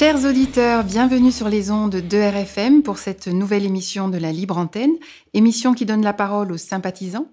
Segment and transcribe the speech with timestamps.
[0.00, 4.56] Chers auditeurs, bienvenue sur les ondes de RFM pour cette nouvelle émission de la Libre
[4.56, 4.94] Antenne,
[5.34, 7.26] émission qui donne la parole aux sympathisants,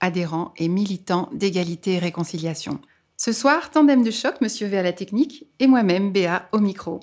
[0.00, 2.80] adhérents et militants d'égalité et réconciliation.
[3.16, 6.98] Ce soir, tandem de choc, Monsieur V à la technique et moi-même, Béa, au micro.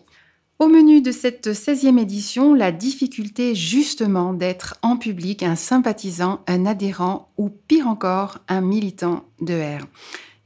[0.60, 6.66] Au menu de cette 16e édition, la difficulté justement d'être en public un sympathisant, un
[6.66, 9.86] adhérent ou pire encore, un militant de R.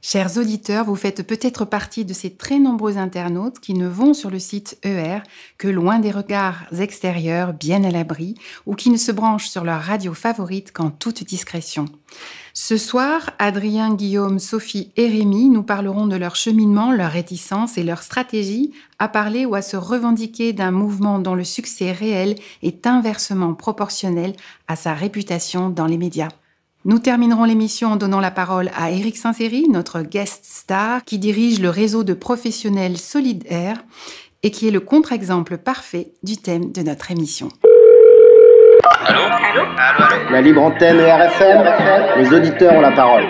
[0.02, 4.30] Chers auditeurs, vous faites peut-être partie de ces très nombreux internautes qui ne vont sur
[4.30, 5.18] le site ER
[5.58, 8.34] que loin des regards extérieurs, bien à l'abri,
[8.64, 11.84] ou qui ne se branchent sur leur radio favorite qu'en toute discrétion.
[12.54, 17.82] Ce soir, Adrien, Guillaume, Sophie et Rémi nous parleront de leur cheminement, leur réticence et
[17.82, 22.86] leur stratégie à parler ou à se revendiquer d'un mouvement dont le succès réel est
[22.86, 24.32] inversement proportionnel
[24.66, 26.30] à sa réputation dans les médias.
[26.86, 31.60] Nous terminerons l'émission en donnant la parole à Eric Saint-Séry, notre guest star, qui dirige
[31.60, 33.84] le réseau de professionnels Solid Air
[34.42, 37.48] et qui est le contre-exemple parfait du thème de notre émission.
[39.04, 43.26] Allô Allô Allô, La libre antenne et RFM, les auditeurs ont la parole.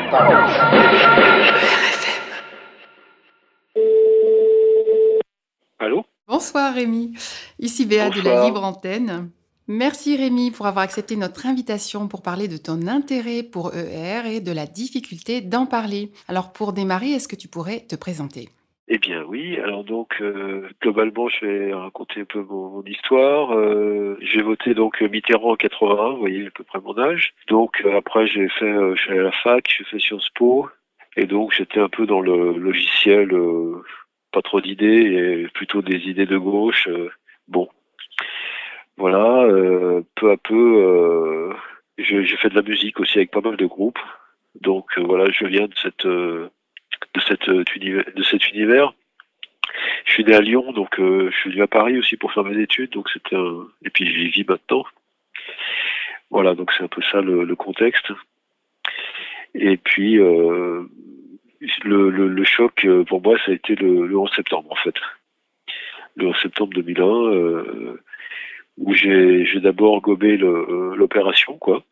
[5.81, 7.15] Allô Bonsoir Rémi,
[7.59, 8.45] ici Béa de la.
[8.45, 9.31] Libre Antenne.
[9.73, 14.41] Merci Rémi pour avoir accepté notre invitation pour parler de ton intérêt pour ER et
[14.41, 16.11] de la difficulté d'en parler.
[16.27, 18.49] Alors pour démarrer, est-ce que tu pourrais te présenter?
[18.89, 23.53] Eh bien oui, alors donc euh, globalement je vais raconter un peu mon, histoire.
[23.53, 27.33] Euh, j'ai voté donc Mitterrand en 81, vous voyez à peu près mon âge.
[27.47, 30.69] Donc euh, après j'ai fait, je suis allé à la fac, j'ai fait Sciences Po,
[31.17, 33.31] et donc j'étais un peu dans le logiciel,
[34.33, 36.89] pas trop d'idées, et plutôt des idées de gauche.
[37.47, 37.69] bon,
[39.01, 41.55] voilà, euh, peu à peu, euh,
[41.97, 43.99] j'ai fait de la musique aussi avec pas mal de groupes.
[44.61, 46.05] Donc euh, voilà, je viens de cet
[48.53, 48.93] univers.
[50.05, 52.61] Je suis né à Lyon, donc je suis venu à Paris aussi pour faire mes
[52.61, 53.67] études, donc c'était un...
[53.83, 54.85] et puis j'y vis maintenant.
[56.29, 58.13] Voilà, donc c'est un peu ça le, contexte.
[59.55, 60.85] Et puis le,
[62.45, 64.97] choc pour moi, ça a été le, le 11 septembre en fait.
[66.17, 68.01] Le 11 septembre 2001, euh,
[68.81, 71.85] où j'ai d'abord gobé euh, l'opération, quoi.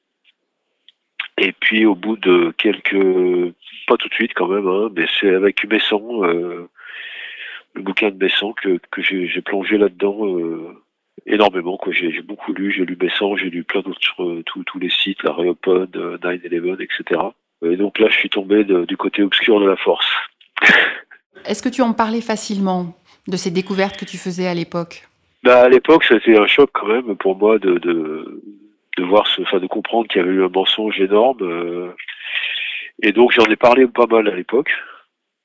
[1.40, 3.54] Et puis au bout de quelques,
[3.86, 6.68] pas tout de suite quand même, hein, mais c'est avec Besson, euh,
[7.74, 10.82] le bouquin de Besson que, j'ai plongé là-dedans euh,
[11.26, 11.78] énormément.
[11.90, 15.22] J'ai beaucoup lu, j'ai lu Besson, j'ai lu plein d'autres, euh, tous tous les sites,
[15.22, 17.20] la Réopod, euh, 9-11, etc.
[17.62, 20.06] Et donc là, je suis tombé du côté obscur de la force.
[21.44, 22.96] Est-ce que tu en parlais facilement
[23.28, 25.08] de ces découvertes que tu faisais à l'époque?
[25.42, 28.42] Bah, à l'époque, c'était un choc quand même pour moi de, de,
[28.96, 31.42] de voir ce, enfin, de comprendre qu'il y avait eu un mensonge énorme.
[31.42, 31.92] euh,
[33.02, 34.72] et donc, j'en ai parlé pas mal à l'époque,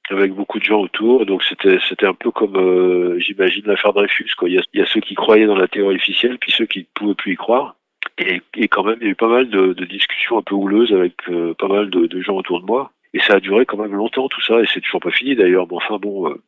[0.10, 1.26] avec beaucoup de gens autour.
[1.28, 4.50] Donc, c'était, c'était un peu comme, euh, j'imagine, l'affaire Dreyfus, quoi.
[4.50, 6.66] Il y, a, il y a ceux qui croyaient dans la théorie officielle, puis ceux
[6.66, 7.76] qui ne pouvaient plus y croire.
[8.18, 10.56] Et, et quand même, il y a eu pas mal de, de discussions un peu
[10.56, 12.92] houleuses avec euh, pas mal de, de gens autour de moi.
[13.14, 15.68] Et ça a duré quand même longtemps, tout ça, et c'est toujours pas fini d'ailleurs.
[15.70, 16.42] Mais enfin, bon, euh,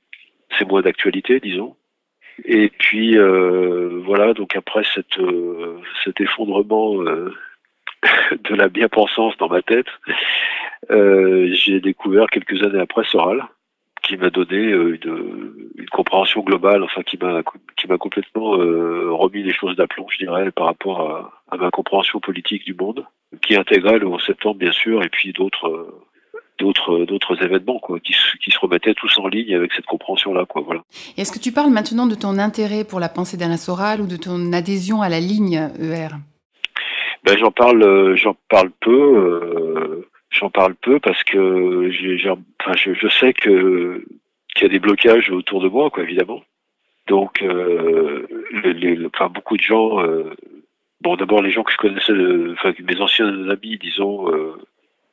[0.58, 1.76] c'est moins d'actualité, disons.
[2.44, 7.34] Et puis euh, voilà, donc après cette, euh, cet effondrement euh,
[8.44, 9.88] de la bien-pensance dans ma tête,
[10.90, 13.44] j'ai découvert quelques années après Soral,
[14.04, 17.42] qui m'a donné une, une compréhension globale, enfin qui m'a
[17.78, 21.72] qui m'a complètement euh, remis les choses d'aplomb, je dirais, par rapport à, à ma
[21.72, 23.06] compréhension politique du monde,
[23.42, 25.88] qui intégrait le 11 septembre bien sûr, et puis d'autres
[26.58, 30.34] d'autres d'autres événements quoi, qui, se- qui se remettaient tous en ligne avec cette compréhension
[30.34, 30.62] là, quoi.
[30.62, 30.82] Voilà.
[31.18, 34.18] Est-ce que tu parles maintenant de ton intérêt pour la pensée d'Alain Soral ou de
[34.18, 36.10] ton adhésion à la ligne ER
[37.24, 38.92] Ben, j'en parle, euh, j'en parle peu.
[39.18, 44.04] euh, j'en parle peu parce que j'ai, j'ai- enfin, je, je sais que
[44.56, 46.42] qu'il y a des blocages autour de moi, quoi, évidemment.
[47.08, 48.26] Donc, euh,
[48.64, 50.00] les, les- enfin, beaucoup de gens.
[50.02, 50.34] euh,
[51.02, 52.14] bon, d'abord les gens que je connaissais,
[52.54, 54.30] enfin, mes anciens amis, disons,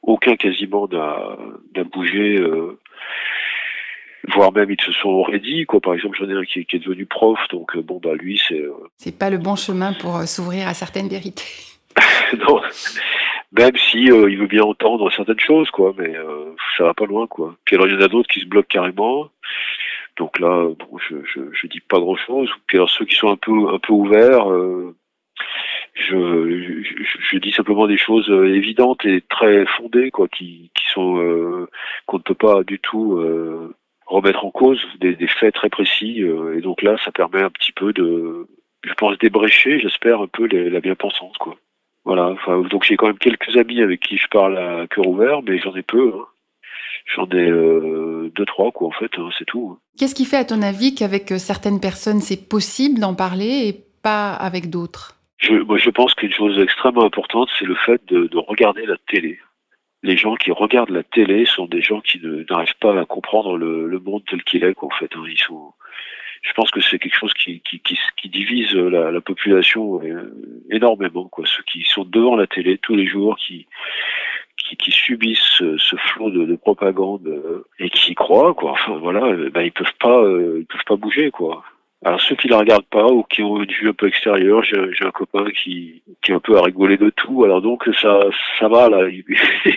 [0.03, 1.37] aucun quasiment n'a,
[1.85, 2.37] bougé.
[2.39, 2.79] euh,
[4.29, 6.77] voire même ils se sont raidis quoi par exemple j'en ai un qui, est- qui
[6.77, 9.93] est devenu prof donc euh, bon bah lui c'est euh, C'est pas le bon chemin
[9.95, 11.43] pour euh, s'ouvrir à certaines vérités.
[12.39, 12.63] non.
[13.53, 16.15] même si il veut bien entendre certaines choses, quoi, mais
[16.79, 17.55] ça va pas loin, quoi.
[17.67, 19.29] Puis alors il y en a d'autres qui se bloquent carrément.
[20.17, 22.49] Donc là, bon, je, je, je dis pas grand chose.
[22.67, 24.47] Puis alors ceux qui sont un peu un peu ouverts,
[25.95, 30.87] je, je, je, dis simplement des choses euh, évidentes et très fondées, quoi, qui, qui
[30.93, 31.69] sont euh,
[32.07, 33.75] qu'on ne peut pas du tout euh,
[34.07, 36.21] remettre en cause, des, des faits très précis.
[36.21, 38.47] et donc là, ça permet un petit peu de,
[38.85, 41.57] je pense, débrécher, j'espère un peu les, la bien-pensance, quoi.
[42.05, 42.31] Voilà.
[42.31, 45.59] Enfin, donc j'ai quand même quelques amis avec qui je parle à cœur ouvert, mais
[45.59, 46.13] j'en ai peu.
[46.17, 46.27] Hein.
[47.15, 49.79] J'en ai euh, deux, trois, quoi, en fait, hein, c'est tout.
[49.99, 54.33] Qu'est-ce qui fait, à ton avis, qu'avec certaines personnes, c'est possible d'en parler et pas
[54.33, 55.22] avec d'autres?
[55.43, 58.97] Je, moi, je pense qu'une chose extrêmement importante, c'est le fait de, de, regarder la
[59.09, 59.41] télé.
[60.05, 63.89] Les gens qui regardent la télé sont des gens qui n'arrivent pas à comprendre le,
[63.89, 65.11] le monde tel qu'il est, quoi, en fait.
[65.17, 65.25] Hein.
[65.29, 65.73] Ils sont,
[66.43, 70.33] je pense que c'est quelque chose qui, qui, qui, qui divise la, la, population euh,
[70.71, 71.45] énormément, quoi.
[71.47, 73.67] Ceux qui sont devant la télé tous les jours, qui,
[74.57, 78.73] qui, qui subissent ce, ce flot de, de, propagande euh, et qui y croient, quoi.
[78.73, 81.65] Enfin, voilà, ben, ils peuvent pas, euh, ils peuvent pas bouger, quoi.
[82.05, 85.05] Alors ceux qui la regardent pas ou qui ont une vue un peu extérieure, j'ai
[85.05, 87.45] un copain qui, qui est un peu à rigoler de tout.
[87.45, 88.21] Alors donc ça
[88.59, 89.09] ça va là.
[89.09, 89.25] Il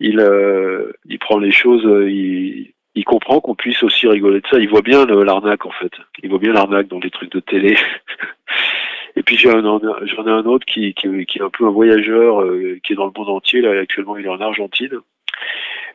[0.00, 1.84] il, euh, il prend les choses.
[2.08, 4.58] Il, il comprend qu'on puisse aussi rigoler de ça.
[4.58, 5.92] Il voit bien l'arnaque en fait.
[6.22, 7.76] Il voit bien l'arnaque dans les trucs de télé.
[9.16, 12.80] Et puis j'en ai un autre qui, qui, qui, est un peu un voyageur euh,
[12.82, 13.60] qui est dans le monde entier.
[13.60, 14.98] Là actuellement il est en Argentine.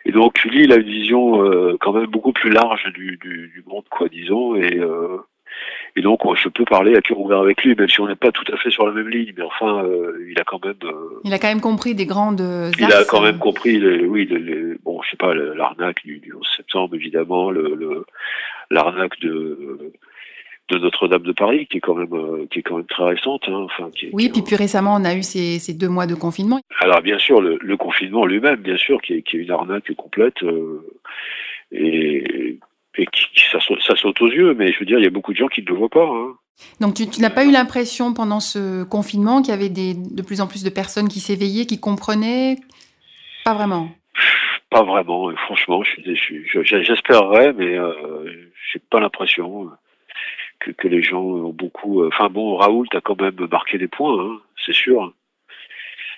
[0.05, 3.51] Et donc lui il a une vision euh, quand même beaucoup plus large du, du,
[3.53, 5.17] du monde quoi disons et euh,
[5.95, 8.31] et donc, je peux parler à cœur ouvert avec lui, même si on n'est pas
[8.31, 9.33] tout à fait sur la même ligne.
[9.35, 10.75] Mais enfin, euh, il a quand même.
[10.83, 12.41] Euh, il a quand même compris des grandes.
[12.77, 16.33] Il a quand même compris, les, oui, les, bon, je sais pas, l'arnaque du, du,
[16.33, 18.05] 11 septembre, évidemment, le
[18.71, 19.93] l'arnaque de
[20.69, 23.43] de Notre-Dame de Paris, qui est quand même euh, qui est quand même très récente.
[23.47, 26.15] Hein, enfin, qui, oui, puis plus récemment, on a eu ces, ces, deux mois de
[26.15, 26.59] confinement.
[26.79, 29.93] Alors bien sûr, le, le confinement lui-même, bien sûr, qui est, qui est une arnaque
[29.95, 30.43] complète.
[30.43, 30.85] Euh,
[31.71, 32.57] et
[32.99, 35.31] et qui, ça, ça, saute aux yeux, mais je veux dire, il y a beaucoup
[35.31, 36.05] de gens qui ne le voient pas.
[36.05, 36.35] Hein.
[36.81, 40.21] Donc tu, tu n'as pas eu l'impression pendant ce confinement qu'il y avait des, de
[40.21, 42.57] plus en plus de personnes qui s'éveillaient, qui comprenaient?
[43.45, 43.89] Pas vraiment.
[44.69, 49.71] Pas vraiment, franchement, j'espérerais, mais euh, j'ai pas l'impression
[50.59, 52.03] que, que, les gens ont beaucoup.
[52.03, 55.11] Euh, enfin bon, Raoul, t'as quand même marqué des points, hein, c'est sûr.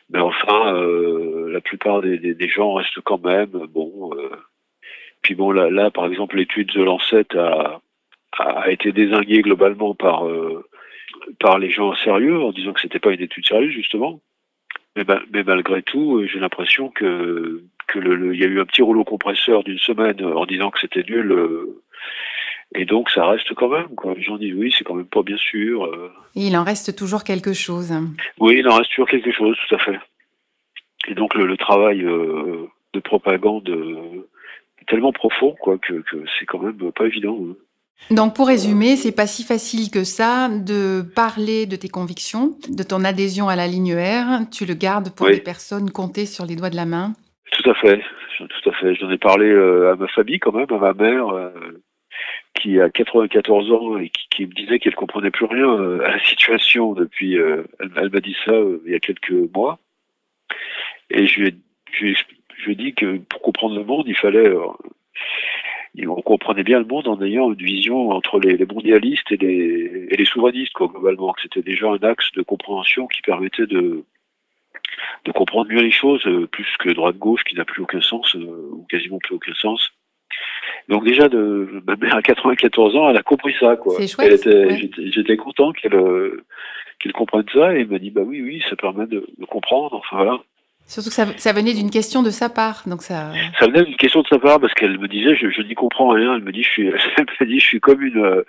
[0.09, 4.11] Mais enfin, euh, la plupart des, des, des, gens restent quand même bon.
[4.15, 4.29] Euh,
[5.21, 7.81] puis bon, là, là par exemple, l'étude de Lancet a,
[8.39, 10.65] a été désinguée globalement par euh,
[11.39, 14.19] par les gens sérieux en disant que c'était pas une étude sérieuse justement.
[14.95, 18.81] Mais, mais malgré tout, euh, j'ai l'impression que que le, y a eu un petit
[18.81, 21.31] rouleau compresseur d'une semaine en disant que c'était nul.
[21.31, 21.81] Euh,
[22.73, 23.95] et donc ça reste quand même.
[23.95, 24.13] Quoi.
[24.13, 25.89] Les gens disent oui, c'est quand même pas bien sûr.
[26.35, 27.93] Il en reste toujours quelque chose.
[28.39, 29.99] Oui, il en reste toujours quelque chose, tout à fait.
[31.07, 33.69] Et donc le, le travail de propagande
[34.87, 37.37] tellement profond quoi que, que c'est quand même pas évident.
[37.41, 37.55] Hein.
[38.09, 42.83] Donc pour résumer, c'est pas si facile que ça de parler de tes convictions, de
[42.83, 44.49] ton adhésion à la ligne R.
[44.51, 45.33] Tu le gardes pour oui.
[45.33, 47.13] les personnes comptées sur les doigts de la main.
[47.51, 48.01] Tout à fait,
[48.37, 48.95] tout à fait.
[48.95, 51.29] J'en ai parlé euh, à ma famille quand même, à ma mère.
[51.29, 51.51] Euh,
[52.59, 56.11] qui a 94 ans et qui, qui me disait qu'elle comprenait plus rien euh, à
[56.11, 57.35] la situation depuis.
[57.35, 58.51] Elle, elle m'a dit ça
[58.85, 59.79] il y a quelques mois,
[61.09, 61.55] et je lui ai,
[61.93, 62.15] je lui ai
[62.63, 64.67] je dis que pour comprendre le monde, il fallait euh,
[66.07, 70.07] on comprenait bien le monde en ayant une vision entre les, les mondialistes et les,
[70.09, 71.33] et les souverainistes, quoi, globalement.
[71.41, 74.03] C'était déjà un axe de compréhension qui permettait de,
[75.25, 78.69] de comprendre mieux les choses, euh, plus que droite-gauche qui n'a plus aucun sens, euh,
[78.71, 79.91] ou quasiment plus aucun sens.
[80.87, 83.95] Donc déjà, de, ma mère à 94 ans, elle a compris ça, quoi.
[84.07, 84.45] Chouette.
[84.45, 84.89] Ouais.
[84.97, 86.45] j'étais, content qu'elle euh,
[86.99, 89.95] qu'elle comprenne ça, et elle m'a dit, bah oui, oui, ça permet de, de comprendre,
[89.95, 90.39] enfin voilà.
[90.87, 93.31] Surtout que ça, ça venait d'une question de sa part, donc ça.
[93.59, 96.09] Ça venait d'une question de sa part parce qu'elle me disait, je, je n'y comprends
[96.09, 96.35] rien.
[96.35, 98.43] Elle me dit, je suis, elle me dit, je suis comme une, euh,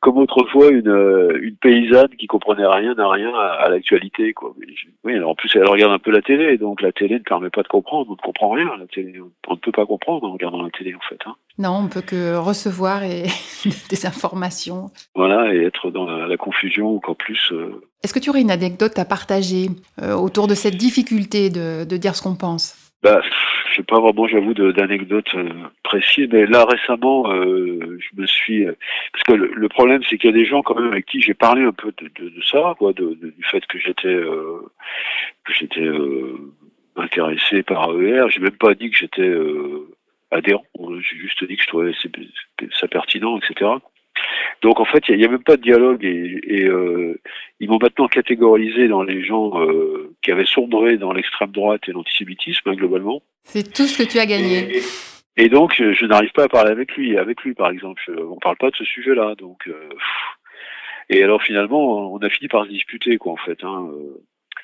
[0.00, 4.54] comme autrefois une, euh, une paysanne qui comprenait rien à rien à, à l'actualité, quoi.
[4.60, 7.24] Je- oui, alors en plus elle regarde un peu la télé, donc la télé ne
[7.24, 8.08] permet pas de comprendre.
[8.10, 8.70] On ne comprend rien.
[8.78, 9.14] La télé,
[9.48, 11.20] on ne peut pas comprendre en regardant la télé, en fait.
[11.24, 11.34] Hein.
[11.58, 13.22] Non, on peut que recevoir et
[13.88, 14.90] des informations.
[15.14, 17.50] Voilà, et être dans la, la confusion ou qu'en plus.
[17.52, 19.66] euh, Est-ce que tu aurais une anecdote à partager
[20.00, 22.92] euh, autour de cette difficulté de, dire ce qu'on pense?
[23.02, 23.20] Bah,
[23.68, 25.48] je sais pas vraiment, j'avoue, d'anecdotes euh,
[25.82, 30.32] précises, mais là récemment, euh, je me suis, parce que le, problème, c'est qu'il y
[30.32, 33.44] a des gens quand même avec qui j'ai parlé un peu de, ça, quoi, du
[33.50, 34.16] fait que j'étais,
[36.94, 38.28] intéressé par AER.
[38.28, 39.34] J'ai même pas dit que j'étais
[40.30, 40.62] adhérent.
[41.00, 41.92] J'ai juste dit que je trouvais
[42.78, 43.68] ça pertinent, etc.
[44.62, 46.70] Donc en fait, il n'y a, même pas de dialogue et, et
[47.60, 49.52] ils m'ont maintenant catégorisé dans les gens
[50.22, 53.22] qui avaient sombré dans l'extrême droite et l'antisémitisme hein, globalement.
[53.44, 54.80] C'est tout ce que tu as gagné.
[55.36, 57.18] Et, donc je, n'arrive pas à parler avec lui.
[57.18, 59.34] Avec lui par exemple, on parle pas de ce sujet-là.
[59.36, 59.68] Donc
[61.10, 63.62] et alors finalement, on a fini par se disputer quoi en fait.
[63.62, 63.88] Hein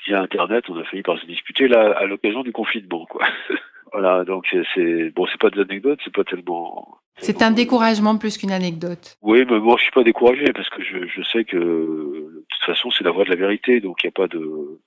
[0.06, 3.26] via Internet, on a fini par se disputer là à l'occasion du confinement, quoi.
[3.92, 6.98] voilà, donc c'est bon, c'est pas des anecdotes, c'est pas tellement.
[7.18, 9.16] C'est un découragement plus qu'une anecdote.
[9.22, 12.64] Oui, mais moi je suis pas découragé parce que je, je sais que de toute
[12.64, 14.80] façon c'est la voie de la vérité, donc il n'y a pas de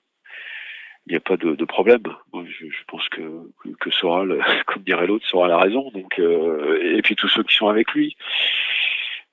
[1.08, 2.02] il n'y a pas de, de problème.
[2.34, 3.22] Moi, je, je, pense que
[3.80, 5.92] que Soral, comme dirait l'autre, sera la raison.
[5.92, 8.18] Donc euh, et puis tous ceux qui sont avec lui.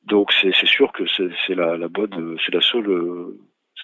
[0.05, 1.05] Donc c'est sûr que
[1.47, 3.35] c'est la, la bonne, c'est la seule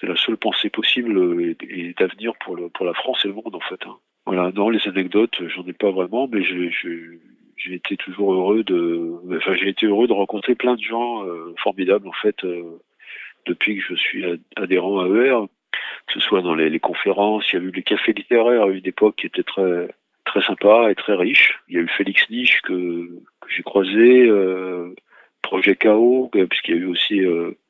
[0.01, 3.55] c'est la seule pensée possible et, d'avenir pour, le, pour la France et le monde
[3.55, 3.81] en fait.
[3.87, 3.97] Hein.
[4.27, 9.55] Voilà, non, les anecdotes, j'en ai pas vraiment, mais j'ai été toujours heureux de, enfin
[9.55, 12.79] j'ai été heureux de rencontrer plein de gens euh, formidables en fait euh,
[13.47, 14.25] depuis que je suis
[14.57, 15.47] adhérent à ER,
[16.07, 18.87] que ce soit dans les, conférences, il y a eu les cafés littéraires à une
[18.87, 19.89] époque qui était très
[20.25, 21.59] très sympa et très riche.
[21.69, 23.09] Il y a eu Félix Niche que,
[23.49, 24.95] j'ai croisé, euh,
[25.41, 27.23] Projet Chaos, puisqu'il y a eu aussi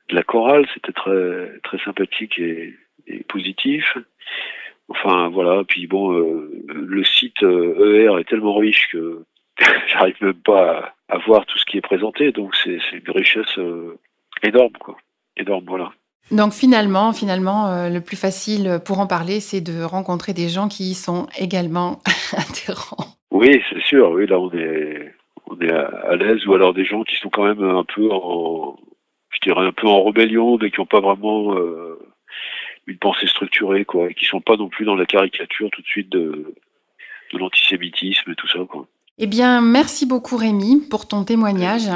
[0.09, 2.75] de la chorale, c'était très très sympathique et,
[3.29, 3.97] positif.
[4.88, 9.25] Enfin voilà, puis bon, euh, le site ER est tellement riche que
[9.87, 13.99] j'arrive même pas à, voir tout ce qui est présenté, donc c'est une richesse euh,
[14.43, 14.97] énorme quoi,
[15.37, 15.93] énorme voilà.
[16.31, 20.91] Donc finalement, finalement, le plus facile pour en parler, c'est de rencontrer des gens qui
[20.91, 22.00] y sont également
[22.37, 23.07] adhérents.
[23.31, 24.11] Oui, c'est sûr.
[24.11, 25.15] Oui, là on est
[25.50, 28.77] on est à l'aise, ou alors des gens qui sont quand même un peu en,
[29.30, 31.99] je dirais un peu en rébellion, mais qui n'ont pas vraiment euh,
[32.87, 35.87] une pensée structurée, quoi, et qui sont pas non plus dans la caricature tout de
[35.87, 36.54] suite de,
[37.32, 38.87] de l'antisémitisme et tout ça, quoi.
[39.18, 41.88] Eh bien, merci beaucoup Rémi pour ton témoignage.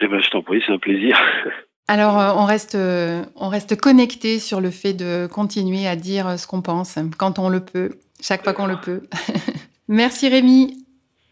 [0.00, 1.20] Eh ben, je t'en prie, c'est un plaisir.
[1.88, 6.38] Alors, euh, on reste, euh, on reste connecté sur le fait de continuer à dire
[6.38, 9.02] ce qu'on pense quand on le peut, chaque fois qu'on le peut.
[9.88, 10.86] merci Rémi.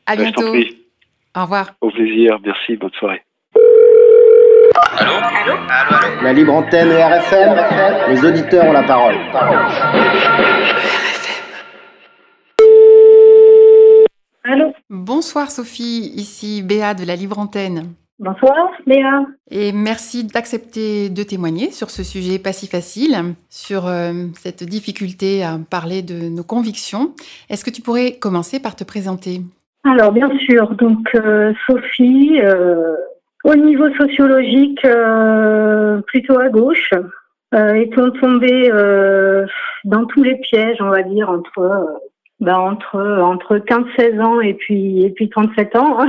[0.04, 0.54] À ben, bientôt.
[1.36, 1.74] Au revoir.
[1.80, 2.38] Au plaisir.
[2.44, 2.76] Merci.
[2.76, 3.22] Bonne soirée.
[4.98, 7.56] Allô Allô Allô, La libre antenne et RFM,
[8.10, 9.16] les auditeurs ont la parole.
[14.44, 17.94] Allô Bonsoir Sophie, ici Béa de la libre antenne.
[18.18, 19.26] Bonsoir Béa.
[19.50, 25.44] Et merci d'accepter de témoigner sur ce sujet pas si facile, sur euh, cette difficulté
[25.44, 27.14] à parler de nos convictions.
[27.48, 29.40] Est-ce que tu pourrais commencer par te présenter?
[29.84, 32.96] Alors bien sûr, donc euh, Sophie, euh,
[33.44, 36.92] au niveau sociologique, euh, plutôt à gauche.
[37.54, 39.46] Euh, est-on tombé euh,
[39.84, 41.84] dans tous les pièges, on va dire, entre euh,
[42.40, 45.98] bah, entre entre 15-16 ans et puis et puis 37 ans.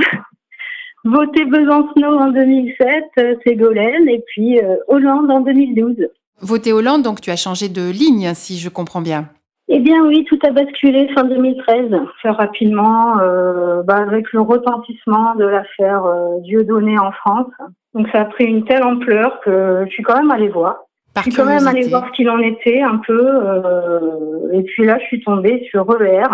[1.02, 5.96] Voter Besancenot en 2007, Ségolène, et puis Hollande en 2012.
[6.42, 9.30] Voter Hollande, donc tu as changé de ligne, si je comprends bien.
[9.72, 15.36] Eh bien oui, tout a basculé fin 2013, très rapidement, euh, bah, avec le retentissement
[15.36, 17.52] de l'affaire euh, Dieudonné en France.
[17.94, 20.80] Donc ça a pris une telle ampleur que je suis quand même allée voir.
[21.16, 23.24] je suis quand même allée voir ce qu'il en était un peu.
[23.24, 26.26] Euh, et puis là, je suis tombée sur ER.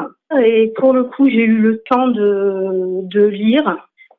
[0.43, 3.77] Et pour le coup, j'ai eu le temps de, de lire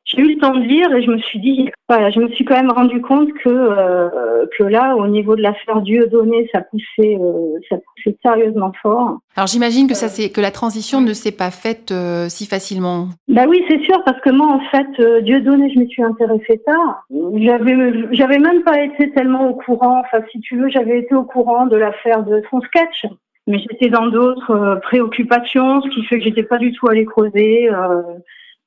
[0.08, 2.44] j'ai eu le temps de lire et je me suis dit, voilà, je me suis
[2.44, 7.18] quand même rendu compte que euh, que là, au niveau de l'affaire Dieudonné, ça poussait,
[7.20, 9.18] euh, ça poussait sérieusement fort.
[9.36, 13.08] Alors j'imagine que ça c'est que la transition ne s'est pas faite euh, si facilement.
[13.28, 16.60] Bah oui, c'est sûr, parce que moi, en fait, euh, Dieudonné, je me suis intéressée
[16.64, 17.04] tard.
[17.36, 17.76] J'avais,
[18.12, 20.00] j'avais même pas été tellement au courant.
[20.00, 23.06] Enfin, si tu veux, j'avais été au courant de l'affaire de son sketch
[23.50, 27.70] mais j'étais dans d'autres préoccupations, ce qui fait que j'étais pas du tout allée creuser.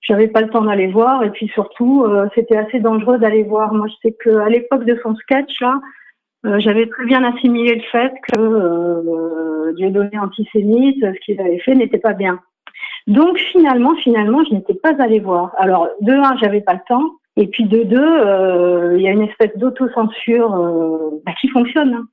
[0.02, 3.44] Euh, j'avais pas le temps d'aller voir et puis surtout euh, c'était assez dangereux d'aller
[3.44, 3.74] voir.
[3.74, 5.80] Moi je sais que à l'époque de son sketch là,
[6.46, 11.76] euh, j'avais très bien assimilé le fait que euh, Dieudonné antisémite, ce qu'il avait fait
[11.76, 12.40] n'était pas bien.
[13.08, 15.54] Donc finalement, finalement, je n'étais pas allée voir.
[15.58, 19.12] Alors de un, j'avais pas le temps, et puis de deux, euh, il y a
[19.12, 20.50] une espèce d'autocensure
[21.26, 21.94] bah, qui fonctionne.
[21.94, 22.08] Hein.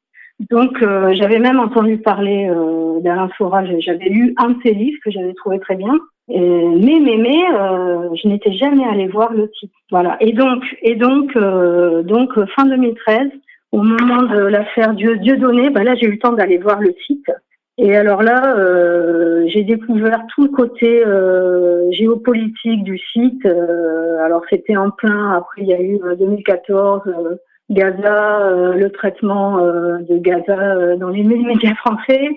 [0.50, 0.78] Donc
[1.14, 2.48] j'avais même entendu parler
[3.02, 7.16] d'Alain Saurage, j'avais lu un de ses livres que j'avais trouvé très bien mais mais
[7.16, 9.74] mais euh, je n'étais jamais allée voir le titre.
[9.90, 10.16] Voilà.
[10.20, 13.28] Et donc et donc euh, donc fin 2013,
[13.72, 16.80] au moment de l'affaire Dieu Dieu donné, bah là j'ai eu le temps d'aller voir
[16.80, 17.30] le site.
[17.80, 23.46] Et alors là, euh, j'ai découvert tout le côté euh, géopolitique du site.
[23.46, 25.32] Euh, alors c'était en plein.
[25.32, 27.02] Après il y a eu 2014.
[27.70, 32.30] Gaza, le traitement de Gaza dans les médias français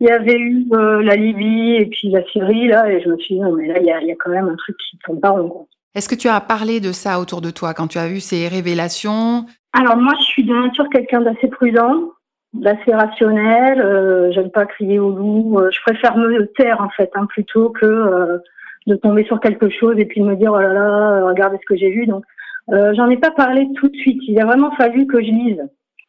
[0.00, 3.16] il y avait eu euh, la Libye et puis la Syrie, là, et je me
[3.18, 4.98] suis dit, non, mais là, il y a, y a quand même un truc qui
[5.04, 5.66] tombe pas rond.
[5.94, 8.48] Est-ce que tu as parlé de ça autour de toi quand tu as vu ces
[8.48, 9.46] révélations?
[9.72, 12.10] Alors moi, je suis de nature quelqu'un d'assez prudent,
[12.52, 13.80] d'assez rationnel.
[13.80, 15.58] Euh, J'aime pas crier au loup.
[15.58, 18.38] Euh, je préfère me taire en fait, hein, plutôt que euh,
[18.86, 21.66] de tomber sur quelque chose et puis de me dire oh là là, regardez ce
[21.66, 22.06] que j'ai vu.
[22.06, 22.24] Donc
[22.68, 24.20] j'en ai pas parlé tout de suite.
[24.28, 25.62] Il a vraiment fallu que je lise.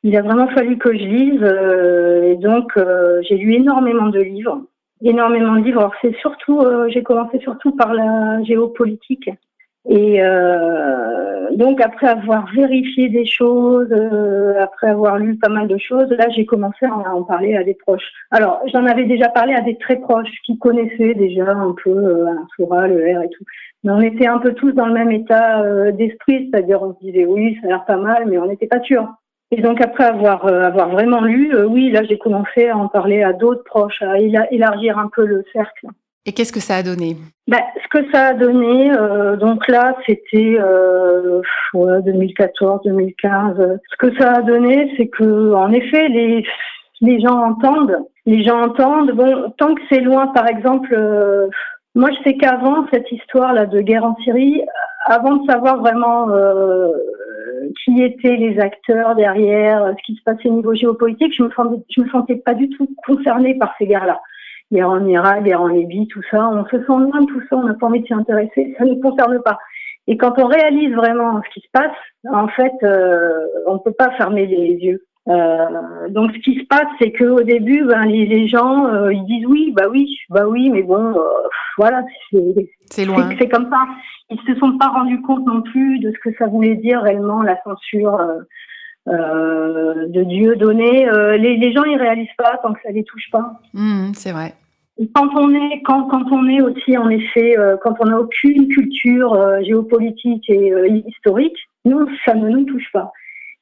[0.07, 1.43] Il a vraiment fallu que je lise
[2.31, 2.71] et donc
[3.27, 4.61] j'ai lu énormément de livres,
[5.01, 5.91] énormément de livres.
[6.01, 9.29] C'est surtout, j'ai commencé surtout par la géopolitique
[9.89, 15.77] et euh, donc après avoir vérifié des choses, euh, après avoir lu pas mal de
[15.77, 18.11] choses, là j'ai commencé à en parler à des proches.
[18.31, 22.25] Alors j'en avais déjà parlé à des très proches qui connaissaient déjà un peu euh,
[22.57, 23.45] Sora, le R et tout.
[23.85, 26.99] Mais on était un peu tous dans le même état euh, d'esprit, c'est-à-dire on se
[26.99, 29.07] disait oui ça a l'air pas mal, mais on n'était pas sûr.
[29.51, 33.23] Et donc après avoir euh, avoir vraiment lu, oui là j'ai commencé à en parler
[33.23, 34.17] à d'autres proches, à
[34.51, 35.87] élargir un peu le cercle.
[36.25, 37.15] Et qu'est-ce que ça a donné?
[37.47, 41.41] Bah, Ce que ça a donné, euh, donc là, c'était euh,
[41.73, 43.79] 2014-2015.
[43.89, 46.43] Ce que ça a donné, c'est que, en effet, les
[47.01, 47.97] les gens entendent.
[48.25, 49.11] Les gens entendent.
[49.11, 51.47] Bon, tant que c'est loin, par exemple, euh,
[51.95, 54.61] moi, je sais qu'avant cette histoire-là de guerre en Syrie,
[55.05, 56.91] avant de savoir vraiment euh,
[57.83, 61.83] qui étaient les acteurs derrière, ce qui se passait au niveau géopolitique, je me sentais,
[61.97, 64.21] me sentais pas du tout concernée par ces guerres-là
[64.71, 66.49] guerre en Irak, guerre en Libye, tout ça.
[66.49, 68.85] On se sent loin de tout ça, on n'a pas envie de s'y intéresser, ça
[68.85, 69.57] ne nous concerne pas.
[70.07, 71.95] Et quand on réalise vraiment ce qui se passe,
[72.31, 75.03] en fait, euh, on ne peut pas fermer les yeux.
[75.29, 79.25] Euh, donc ce qui se passe, c'est qu'au début, ben, les, les gens, euh, ils
[79.25, 82.03] disent oui, bah oui, bah oui, mais bon, euh, voilà,
[82.89, 83.29] c'est loin.
[83.37, 83.85] C'est comme ça.
[84.29, 87.41] Ils se sont pas rendus compte non plus de ce que ça voulait dire réellement
[87.41, 88.17] la censure
[89.05, 91.07] de Dieu donné.
[91.37, 93.61] Les, les, gens ils réalisent pas tant que ça les touche pas.
[93.73, 94.53] Mmh, c'est vrai.
[95.15, 99.37] Quand on est quand, quand on est aussi en effet quand on n'a aucune culture
[99.63, 100.73] géopolitique et
[101.05, 103.13] historique, nous ça ne nous touche pas.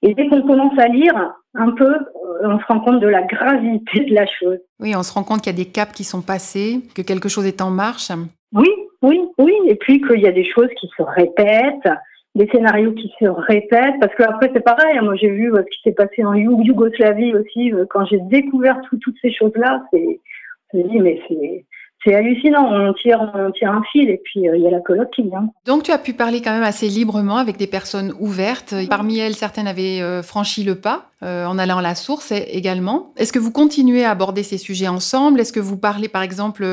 [0.06, 1.96] Et dès qu'on commence à lire un peu,
[2.44, 4.60] on se rend compte de la gravité de la chose.
[4.80, 7.28] Oui, on se rend compte qu'il y a des caps qui sont passés, que quelque
[7.28, 8.12] chose est en marche.
[8.54, 8.70] Oui,
[9.02, 9.54] oui, oui.
[9.68, 11.90] Et puis qu'il y a des choses qui se répètent
[12.36, 15.04] des scénarios qui se répètent parce que après c'est pareil hein.
[15.04, 18.78] moi j'ai vu euh, ce qui s'est passé en Yougoslavie aussi euh, quand j'ai découvert
[18.90, 20.20] toutes ces choses là c'est
[20.74, 21.66] je me dis mais c'est
[22.06, 24.80] c'est hallucinant, on tire, on tire un fil et puis euh, il y a la
[24.80, 25.50] coloc qui vient.
[25.66, 28.76] Donc tu as pu parler quand même assez librement avec des personnes ouvertes.
[28.90, 33.12] Parmi elles, certaines avaient franchi le pas en allant à la source également.
[33.18, 35.40] Est-ce que vous continuez à aborder ces sujets ensemble?
[35.40, 36.66] Est-ce que vous parlez par exemple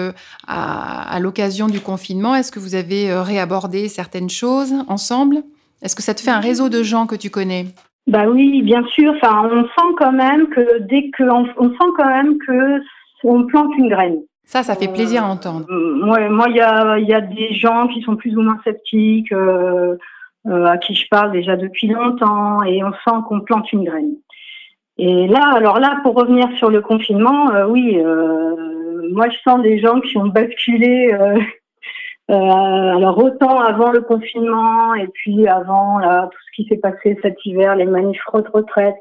[0.47, 2.35] à, à l'occasion du confinement?
[2.35, 5.43] Est-ce que vous avez réabordé certaines choses ensemble?
[5.83, 7.67] Est-ce que ça te fait un réseau de gens que tu connais?
[8.07, 9.13] Bah oui, bien sûr.
[9.17, 12.81] Enfin, on sent quand même que dès que on, sent quand même que
[13.25, 14.19] on plante une graine.
[14.45, 15.67] Ça, ça fait plaisir à entendre.
[15.71, 19.33] Euh, moi, il y a, y a des gens qui sont plus ou moins sceptiques,
[19.33, 19.97] euh,
[20.47, 24.15] euh, à qui je parle déjà depuis longtemps, et on sent qu'on plante une graine.
[24.99, 27.99] Et là, alors là, pour revenir sur le confinement, oui,
[29.11, 31.13] moi je sens des gens qui ont basculé
[32.31, 37.19] euh, alors autant avant le confinement et puis avant là, tout ce qui s'est passé
[37.21, 38.97] cet hiver, les manifs retraite,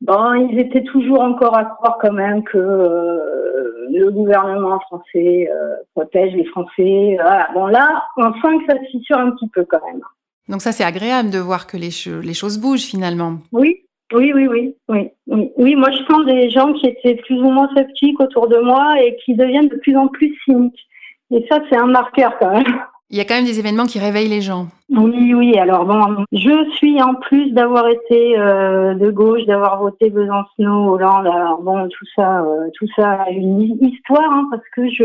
[0.00, 5.76] bon, ils étaient toujours encore à croire quand même que euh, le gouvernement français euh,
[5.94, 7.16] protège les Français.
[7.20, 7.48] Voilà.
[7.54, 10.00] Bon là, on sent que ça se fissure un petit peu quand même.
[10.48, 11.90] Donc ça, c'est agréable de voir que les,
[12.22, 13.38] les choses bougent finalement.
[13.52, 15.52] Oui, oui, oui, oui, oui, oui.
[15.56, 19.00] Oui, moi je sens des gens qui étaient plus ou moins sceptiques autour de moi
[19.00, 20.86] et qui deviennent de plus en plus cyniques.
[21.30, 22.80] Et ça, c'est un marqueur quand même.
[23.12, 24.68] Il y a quand même des événements qui réveillent les gens.
[24.88, 25.58] Oui, oui.
[25.58, 31.26] Alors bon, je suis en plus d'avoir été euh, de gauche, d'avoir voté Besancenot, Hollande.
[31.26, 35.04] Alors bon, tout ça, euh, tout ça a une histoire hein, parce que je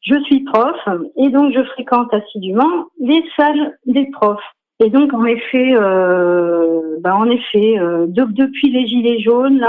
[0.00, 0.76] je suis prof
[1.16, 4.40] et donc je fréquente assidûment les salles des profs.
[4.80, 9.62] Et donc en effet, euh, bah, en effet, depuis les gilets jaunes.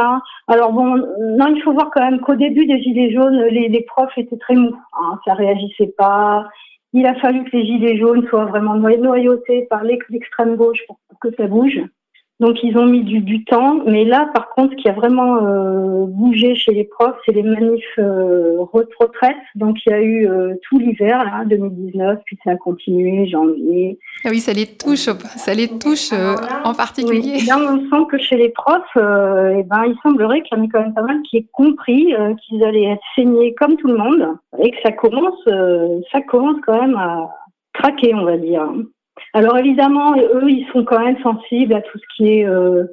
[0.47, 0.95] Alors bon,
[1.37, 4.37] non, il faut voir quand même qu'au début des gilets jaunes, les, les profs étaient
[4.37, 4.75] très mous.
[4.93, 6.45] Hein, ça réagissait pas.
[6.93, 11.33] Il a fallu que les gilets jaunes soient vraiment noyautés par l'extrême gauche pour que
[11.35, 11.79] ça bouge.
[12.39, 15.37] Donc ils ont mis du, du, temps, mais là par contre, ce qui a vraiment
[15.37, 19.37] euh, bougé chez les profs, c'est les manifs euh, retraite.
[19.55, 23.97] Donc il y a eu euh, tout l'hiver là, 2019, puis ça a continué janvier.
[24.23, 27.37] Ah oui, ça les touche, ça les touche euh, en particulier.
[27.39, 30.61] Oui, là on sent que chez les profs, euh, eh ben il semblerait qu'il y
[30.61, 32.13] en ait quand même pas mal qui aient compris
[32.45, 35.43] qu'ils allaient être saignés comme tout le monde et que ça commence,
[36.11, 37.31] ça commence quand même à
[37.73, 38.69] craquer, on va dire.
[39.33, 42.85] Alors évidemment, eux, ils sont quand même sensibles à tout ce qui est euh,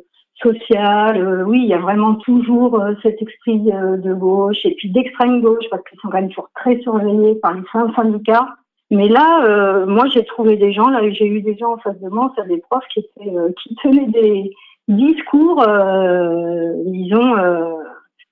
[0.42, 1.16] social.
[1.16, 5.40] Euh, oui, il y a vraiment toujours euh, cet esprit de gauche et puis d'extrême
[5.40, 7.62] gauche parce qu'ils sont quand même toujours très surveillés par les
[7.94, 8.48] syndicats.
[8.90, 12.08] Mais là, moi, j'ai trouvé des gens, là, j'ai eu des gens en face de
[12.10, 14.52] moi, c'est des profs qui étaient, qui tenaient des,
[14.88, 17.34] discours, euh, disons,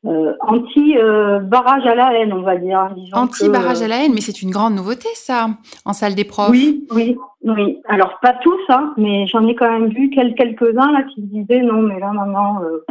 [0.05, 2.91] euh, euh, anti-barrage à la haine, on va dire.
[3.13, 5.49] Anti-barrage que- à la haine, mais c'est une grande nouveauté, ça,
[5.85, 6.51] en salle des profs.
[6.51, 7.79] Oui, oui, oui.
[7.89, 11.27] Alors pas tous, hein, mais j'en ai quand même vu quel- quelques-uns là qui se
[11.27, 12.85] disaient non, mais là maintenant, euh,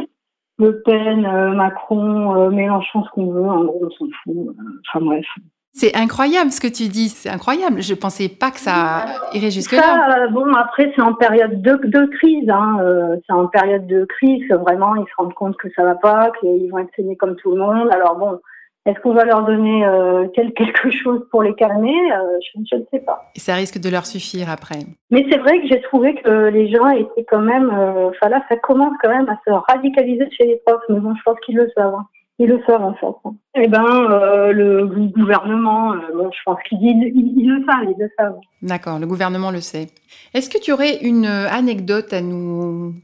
[0.58, 4.34] Le Pen, euh, Macron, euh, Mélenchon, ce qu'on veut, en gros, on s'en fout.
[4.36, 4.52] Euh,
[4.94, 5.26] Enfin bref.
[5.74, 7.80] C'est incroyable ce que tu dis, c'est incroyable.
[7.82, 9.80] Je pensais pas que ça irait jusque-là.
[9.82, 12.48] Ça, euh, bon, après, c'est en période de, de crise.
[12.50, 15.94] Hein, euh, c'est en période de crise vraiment, ils se rendent compte que ça va
[15.94, 17.88] pas, qu'ils vont être saignés comme tout le monde.
[17.90, 18.38] Alors bon,
[18.84, 22.18] est-ce qu'on va leur donner euh, quel- quelque chose pour les calmer Euh,
[22.54, 23.30] je, je ne sais pas.
[23.34, 24.80] Et ça risque de leur suffire après.
[25.10, 27.70] Mais c'est vrai que j'ai trouvé que les gens étaient quand même...
[27.70, 30.82] Enfin là, ça commence quand même à se radicaliser chez les profs.
[30.90, 31.94] Mais bon, je pense qu'ils le savent.
[31.94, 32.06] hein.
[32.42, 33.14] Ils le savent en fait.
[33.54, 34.86] Eh ben, euh, le
[35.18, 38.38] gouvernement, euh, bon, je pense qu'ils ils, le savent, ils le savent.
[38.62, 39.86] D'accord, le gouvernement le sait.
[40.34, 42.94] Est-ce que tu aurais une euh, anecdote à nous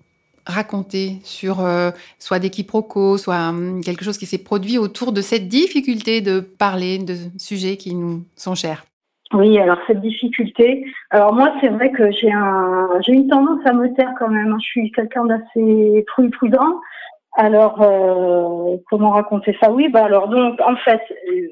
[0.45, 5.21] raconter sur euh, soit des quiproquos, soit hum, quelque chose qui s'est produit autour de
[5.21, 8.83] cette difficulté de parler de sujets qui nous sont chers?
[9.35, 10.87] Oui, alors cette difficulté.
[11.11, 14.53] Alors moi, c'est vrai que j'ai un, j'ai une tendance à me taire quand même.
[14.55, 14.59] hein.
[14.59, 16.81] Je suis quelqu'un d'assez pru- prudent.
[17.41, 19.71] Alors, euh, comment raconter ça?
[19.71, 21.49] Oui, bah alors donc, en fait, euh,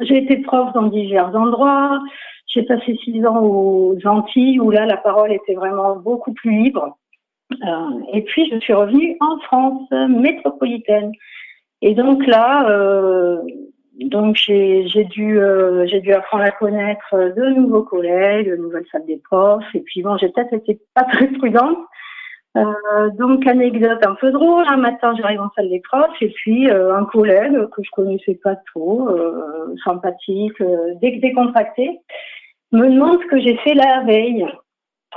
[0.00, 2.02] j'ai été prof dans divers endroits.
[2.48, 6.98] J'ai passé six ans aux Antilles où là, la parole était vraiment beaucoup plus libre.
[7.50, 11.12] Euh, et puis, je suis revenue en France métropolitaine.
[11.80, 13.40] Et donc là,
[14.00, 15.40] donc j'ai dû
[15.86, 19.74] j'ai dû apprendre à connaître de nouveaux collègues, de nouvelles salles des profs.
[19.74, 21.78] Et puis bon, j'ai peut-être été pas très prudente.
[22.56, 24.64] Euh, donc anecdote un peu drôle.
[24.68, 28.38] Un matin, j'arrive en salle des profs et puis euh, un collègue que je connaissais
[28.42, 32.00] pas trop, euh, sympathique, euh, dé- décontracté,
[32.72, 34.46] me demande ce que j'ai fait la veille.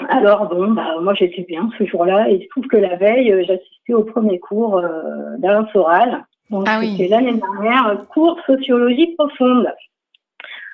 [0.09, 3.31] Alors bon, bah moi j'étais bien ce jour-là et il se trouve que la veille,
[3.31, 6.25] euh, j'assistais au premier cours euh, d'Alain Soral.
[6.49, 6.95] Donc Ah oui.
[6.97, 9.67] c'était l'année dernière, cours sociologie profonde.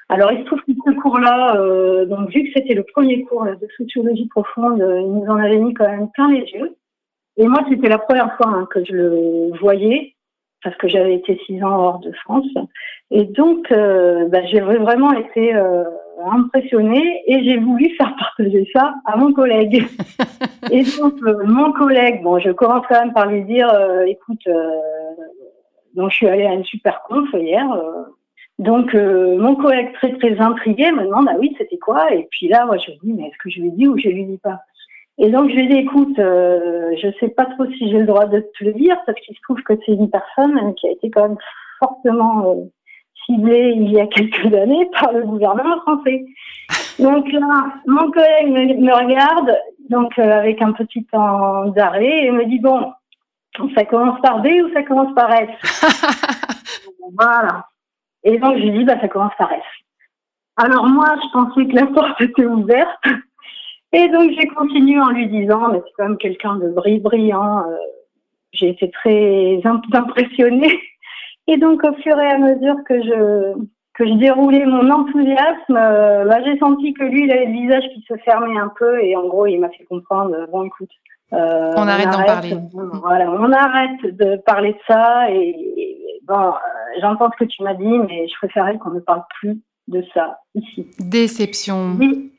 [0.09, 3.45] Alors il se trouve que ce cours-là, euh, donc vu que c'était le premier cours
[3.45, 6.75] de sociologie profonde, euh, il nous en avait mis quand même plein les yeux.
[7.37, 10.15] Et moi c'était la première fois hein, que je le voyais
[10.63, 12.47] parce que j'avais été six ans hors de France.
[13.11, 15.83] Et donc euh, bah, j'ai vraiment été euh,
[16.23, 19.85] impressionnée et j'ai voulu faire partager ça à mon collègue.
[20.71, 24.41] et donc euh, mon collègue, bon je commence quand même par lui dire, euh, écoute,
[24.47, 24.71] euh,
[25.93, 27.65] donc je suis allée à une super conf hier.
[28.57, 32.13] Donc, euh, mon collègue très très intrigué me demande ah oui c'était quoi?
[32.13, 34.07] Et puis là moi je lui dis mais est-ce que je lui dis ou je
[34.07, 34.61] lui dis pas?
[35.17, 38.25] Et donc je lui dis écoute euh, je sais pas trop si j'ai le droit
[38.27, 41.09] de te le dire parce qu'il se trouve que c'est une personne qui a été
[41.09, 41.37] quand même
[41.79, 42.63] fortement euh,
[43.25, 46.23] ciblée il y a quelques années par le gouvernement français.
[46.99, 49.53] Donc là mon collègue me, me regarde
[49.89, 52.93] donc euh, avec un petit temps d'arrêt et me dit bon
[53.75, 55.49] ça commence par B ou ça commence par S?
[57.17, 57.65] Voilà
[58.25, 59.63] et donc, je lui dis, bah, ça commence par F.
[60.57, 63.03] Alors, moi, je pensais que la porte était ouverte.
[63.93, 67.59] Et donc, j'ai continué en lui disant, mais c'est quand même quelqu'un de bri- brillant.
[67.69, 67.77] euh,
[68.53, 70.79] j'ai été très im- impressionnée.
[71.47, 73.53] Et donc, au fur et à mesure que je,
[73.93, 78.01] que déroulais mon enthousiasme, euh, bah, j'ai senti que lui, il avait le visage qui
[78.07, 79.01] se fermait un peu.
[79.03, 80.89] Et en gros, il m'a fait comprendre, euh, bon, écoute,
[81.33, 82.53] euh, On arrête d'en parler.
[82.53, 85.29] euh, Voilà, on arrête de parler de ça.
[85.31, 86.51] Et, et bon, euh,
[87.01, 90.39] j'entends ce que tu m'as dit, mais je préférais qu'on ne parle plus de ça
[90.55, 90.87] ici.
[90.99, 91.95] Déception.
[91.99, 92.31] Oui.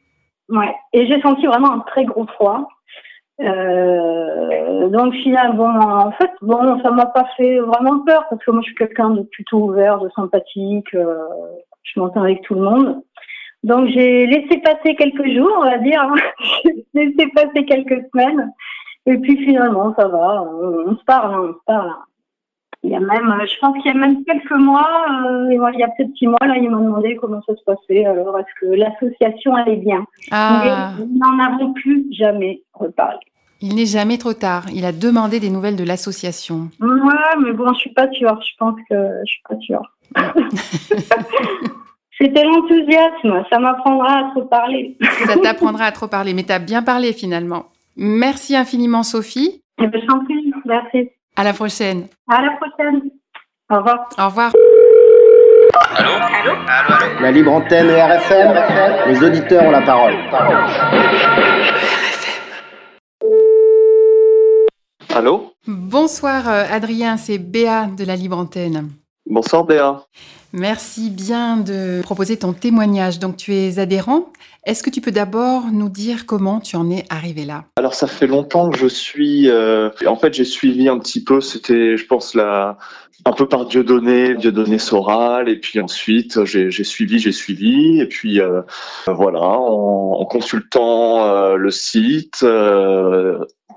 [0.49, 0.75] Ouais.
[0.92, 2.68] Et j'ai senti vraiment un très gros froid.
[3.40, 8.61] Euh, donc finalement, en fait, bon, ça m'a pas fait vraiment peur parce que moi
[8.62, 10.94] je suis quelqu'un de plutôt ouvert, de sympathique.
[10.94, 11.18] euh,
[11.83, 13.03] je m'entends avec tout le monde.
[13.66, 16.00] Donc j'ai laissé passer quelques jours, on va dire.
[16.64, 18.52] j'ai laissé passer quelques semaines.
[19.07, 20.44] Et puis finalement, ça va.
[20.44, 21.92] On, se parle, hein, on se parle.
[22.85, 25.81] Il y a même, euh, je pense qu'il y a même quelques mois, euh, il
[25.81, 28.05] y a peut-être six mois, là, ils m'ont demandé comment ça se passait.
[28.05, 30.05] Alors, est-ce que l'association allait bien?
[30.31, 33.18] Ah, Mais nous n'en avons plus jamais reparlé.
[33.61, 34.66] il n'est jamais trop tard.
[34.72, 36.68] Il a demandé des nouvelles de l'association.
[36.81, 38.40] Ouais, mais bon, je suis pas sûre.
[38.40, 39.92] Je pense que je suis pas sûre.
[42.18, 43.44] C'était l'enthousiasme.
[43.50, 44.96] Ça m'apprendra à trop parler.
[45.26, 47.66] Ça t'apprendra à trop parler, mais tu as bien parlé finalement.
[47.96, 49.62] Merci infiniment Sophie.
[49.79, 50.52] Je t'en prie.
[50.64, 51.11] Merci.
[51.37, 52.07] À la prochaine.
[52.29, 53.02] À la prochaine.
[53.70, 54.09] Au revoir.
[54.18, 54.52] Au revoir.
[55.96, 56.11] Allô?
[56.11, 56.52] Allô?
[56.68, 58.55] Allô, La libre antenne et RFM,
[59.09, 60.14] les auditeurs ont la parole.
[65.14, 65.52] Allô?
[65.66, 68.90] Bonsoir euh, Adrien, c'est Béa de la Libre Antenne.
[69.29, 70.02] Bonsoir Béa.
[70.59, 73.19] Merci bien de proposer ton témoignage.
[73.19, 74.33] Donc tu es adhérent.
[74.64, 77.64] Est-ce que tu peux d'abord nous dire comment tu en es arrivé là?
[77.77, 79.51] Alors ça fait longtemps que je suis.
[79.51, 81.42] Euh, en fait, j'ai suivi un petit peu.
[81.42, 82.79] C'était, je pense, la
[83.27, 88.01] un peu par Dieu donné, Dieu donné Soral, et puis ensuite j'ai suivi, j'ai suivi,
[88.01, 88.62] et puis euh,
[89.09, 92.45] voilà, en, consultant euh, le site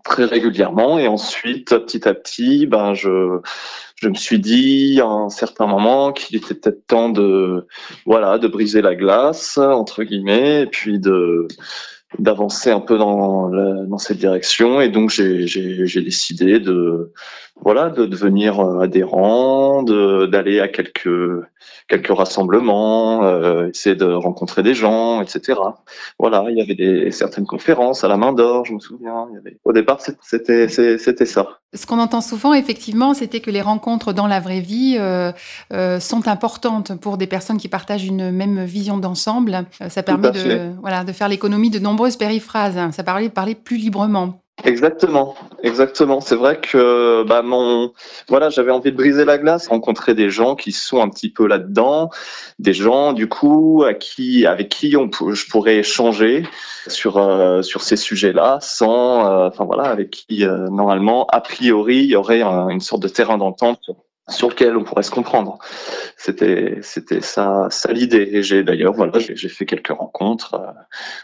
[0.09, 3.39] très régulièrement, et ensuite petit à petit, ben je
[3.95, 7.67] je me suis dit à un certain moment qu'il était peut-être temps de
[8.05, 11.47] voilà de briser la glace entre guillemets, et puis de
[12.17, 13.49] d'avancer un peu dans,
[13.85, 14.81] dans cette direction.
[14.81, 17.13] Et donc j'ai décidé de
[17.61, 21.09] voilà de devenir euh, adhérent d'aller à quelques
[21.87, 25.59] quelques rassemblements euh, essayer de rencontrer des gens etc
[26.19, 29.35] voilà il y avait des certaines conférences à la main d'or je me souviens il
[29.35, 33.61] y avait, au départ c'était c'était ça ce qu'on entend souvent effectivement c'était que les
[33.61, 35.31] rencontres dans la vraie vie euh,
[35.73, 40.71] euh, sont importantes pour des personnes qui partagent une même vision d'ensemble ça permet de
[40.81, 42.77] voilà de faire l'économie de nombreuses périphrases.
[42.91, 44.41] Ça parlait de parler plus librement.
[44.65, 46.19] Exactement, exactement.
[46.19, 47.93] C'est vrai que bah mon
[48.27, 51.47] voilà, j'avais envie de briser la glace, rencontrer des gens qui sont un petit peu
[51.47, 52.09] là-dedans,
[52.59, 56.43] des gens du coup à qui avec qui on je pourrais échanger
[56.87, 61.97] sur euh, sur ces sujets-là sans euh, enfin voilà, avec qui euh, normalement a priori
[61.97, 63.89] il y aurait une sorte de terrain d'entente
[64.29, 65.57] sur lequel on pourrait se comprendre.
[66.17, 70.71] C'était c'était ça ça l'idée et j'ai d'ailleurs voilà j'ai fait quelques rencontres euh,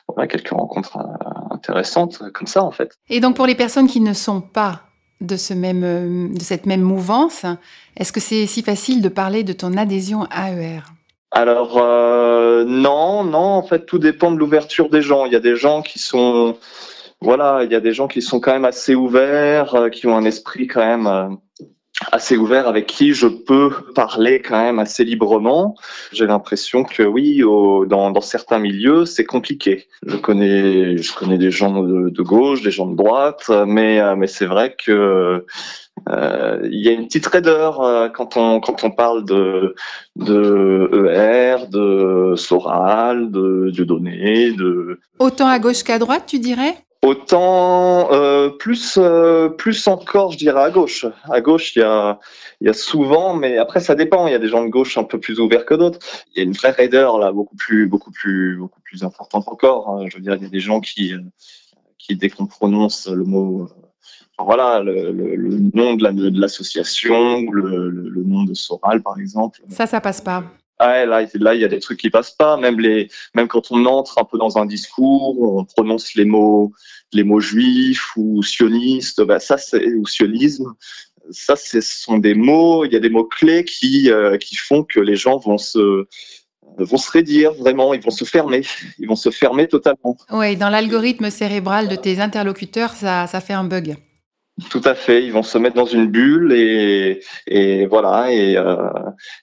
[0.08, 2.98] voilà quelques rencontres euh, intéressantes comme ça en fait.
[3.10, 4.82] Et donc pour les personnes qui ne sont pas
[5.22, 7.46] de ce même euh, de cette même mouvance,
[7.98, 10.82] est-ce que c'est si facile de parler de ton adhésion AER
[11.32, 11.76] alors
[12.66, 15.26] non, non, en fait tout dépend de l'ouverture des gens.
[15.26, 16.56] Il y a des gens qui sont
[17.20, 20.24] voilà, il y a des gens qui sont quand même assez ouverts, qui ont un
[20.24, 21.38] esprit quand même
[22.12, 25.76] assez ouvert avec qui je peux parler quand même assez librement.
[26.12, 29.88] J'ai l'impression que oui, dans, dans, certains milieux, c'est compliqué.
[30.06, 34.16] Je connais, je connais des gens de, de, gauche, des gens de droite, mais, euh,
[34.16, 35.46] mais c'est vrai que
[36.10, 39.76] euh, il y a une petite raideur euh, quand on quand on parle de
[40.18, 46.76] de ER, de Soral, de Dieudonné, de autant à gauche qu'à droite, tu dirais?
[47.06, 51.06] Autant euh, plus euh, plus encore, je dirais à gauche.
[51.30, 52.20] À gauche, il y a
[52.62, 54.26] il y a souvent, mais après ça dépend.
[54.26, 56.00] Il y a des gens de gauche un peu plus ouverts que d'autres.
[56.32, 59.90] Il y a une vraie raideur là, beaucoup plus beaucoup plus beaucoup plus importante encore.
[59.90, 60.06] Hein.
[60.10, 61.14] Je veux dire, il y a des gens qui
[62.00, 63.70] qui dès qu'on prononce le mot
[64.40, 69.62] voilà le, le, nom de l'association, la, le, le, nom de Soral par exemple.
[69.70, 70.44] Ça, ça passe pas.
[70.78, 72.58] Ah, là, là, il y a des trucs qui passent pas.
[72.58, 76.74] Même les, même quand on entre un peu dans un discours, on prononce les mots,
[77.14, 80.74] les mots juifs ou sionistes, bah ça, c'est ou sionisme.
[81.32, 82.86] Ça, ce sont des mots.
[82.86, 86.06] Il y a des mots clés qui, euh, qui font que les gens vont se,
[86.78, 87.94] vont se rédire vraiment.
[87.94, 88.62] Ils vont se fermer.
[89.00, 90.18] Ils vont se fermer totalement.
[90.32, 93.96] Oui, dans l'algorithme cérébral de tes interlocuteurs, ça, ça fait un bug.
[94.70, 97.20] Tout à fait, ils vont se mettre dans une bulle et,
[97.88, 98.88] voilà et, euh,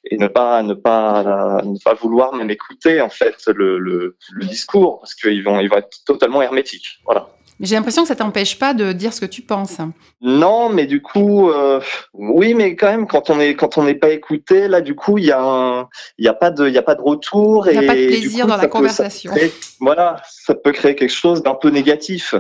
[0.05, 5.15] et ne pas ne pas ne pas vouloir même écouter en fait le discours parce
[5.15, 7.01] qu'ils vont ils vont être totalement hermétiques.
[7.05, 7.29] Voilà.
[7.63, 9.79] J'ai l'impression que ça t'empêche pas de dire ce que tu penses.
[10.21, 11.81] Non, mais du coup, euh,
[12.13, 15.17] oui, mais quand même, quand on est quand on n'est pas écouté, là, du coup,
[15.19, 17.79] il y a il y a pas de il y a pas de retour il
[17.79, 19.33] n'y a pas de plaisir dans la conversation.
[19.81, 22.35] voilà, ça peut créer quelque chose d'un peu négatif.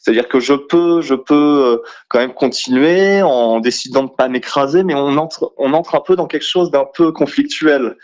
[0.00, 4.84] C'est-à-dire que je peux, je peux euh, quand même continuer en décidant de pas m'écraser,
[4.84, 7.96] mais on entre, on entre un peu dans quelque chose d'un peu conflictuel.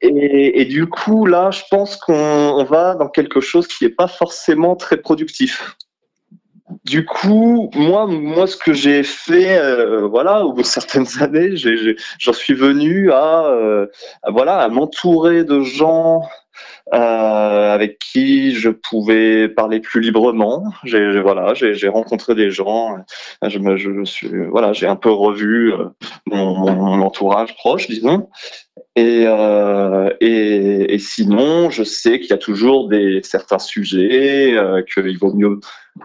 [0.00, 4.08] Et, et, du coup, là, je pense qu'on va dans quelque chose qui n'est pas
[4.08, 5.76] forcément très productif.
[6.84, 11.54] Du coup, moi, moi, ce que j'ai fait, euh, voilà, au bout de certaines années,
[12.18, 13.86] j'en suis venu à, euh,
[14.22, 16.28] à voilà, à m'entourer de gens
[16.90, 20.64] avec qui je pouvais parler plus librement.
[20.84, 22.96] J'ai voilà, j'ai rencontré des gens.
[23.46, 25.88] Je me, je suis voilà, j'ai un peu revu euh,
[26.26, 28.28] mon, entourage proche, disons.
[28.96, 34.82] Et, euh, et, et, sinon, je sais qu'il y a toujours des certains sujets euh,
[34.82, 35.58] qu'il vaut mieux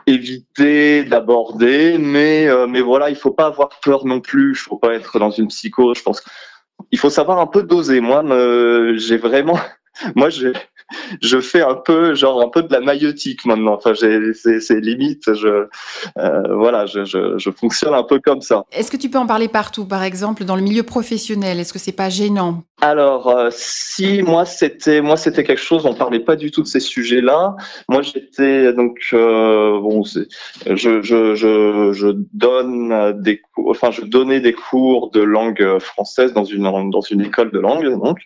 [0.07, 4.51] éviter d'aborder, mais euh, mais voilà, il faut pas avoir peur non plus.
[4.51, 5.93] Il faut pas être dans une psycho.
[5.93, 6.21] Je pense
[6.89, 7.99] qu'il faut savoir un peu doser.
[8.01, 8.23] Moi,
[8.97, 9.59] j'ai vraiment
[10.15, 10.29] moi,
[11.21, 13.73] je fais un peu, genre un peu de la maïotique maintenant.
[13.75, 15.67] Enfin, c'est limite, je,
[16.17, 18.63] euh, voilà, je, je, je, fonctionne un peu comme ça.
[18.71, 21.59] Est-ce que tu peux en parler partout, par exemple, dans le milieu professionnel?
[21.59, 22.63] Est-ce que c'est pas gênant?
[22.81, 26.67] Alors, euh, si moi c'était moi c'était quelque chose, on parlait pas du tout de
[26.67, 27.57] ces sujets-là.
[27.89, 34.39] Moi j'étais donc euh, bon, je, je, je, je donne des cours, enfin je donnais
[34.39, 38.19] des cours de langue française dans une dans une école de langue donc.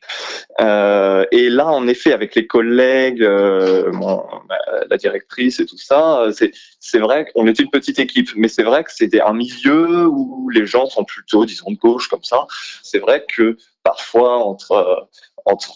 [0.60, 3.92] Et là en effet avec les collègues, euh,
[4.90, 8.64] la directrice et tout ça, c'est c'est vrai qu'on était une petite équipe, mais c'est
[8.64, 12.46] vrai que c'était un milieu où les gens sont plutôt disons de gauche comme ça.
[12.82, 15.02] C'est vrai que parfois entre euh,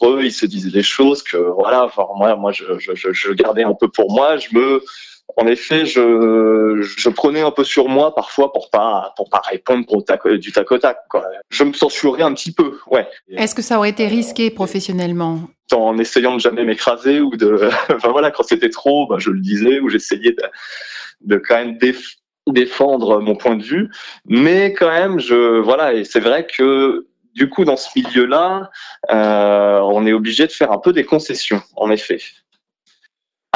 [0.04, 3.74] eux, ils se disaient des choses que voilà, enfin, moi, moi, je, je, gardais un
[3.74, 4.38] peu pour moi.
[4.38, 4.84] Je me,
[5.36, 9.86] en effet, je, je prenais un peu sur moi parfois pour pas pour pas répondre
[10.38, 10.98] du tac au tac.
[11.10, 11.26] Quoi.
[11.50, 13.08] Je me censurais un petit peu, ouais.
[13.30, 15.42] Est-ce que ça aurait été risqué professionnellement?
[15.74, 19.42] En essayant de jamais m'écraser ou de, enfin voilà, quand c'était trop, bah, je le
[19.42, 20.44] disais ou j'essayais de,
[21.22, 21.78] de quand même
[22.48, 23.90] défendre mon point de vue,
[24.26, 28.72] mais quand même, je voilà, et c'est vrai que du coup, dans ce milieu-là,
[29.12, 32.20] euh, on est obligé de faire un peu des concessions, en effet.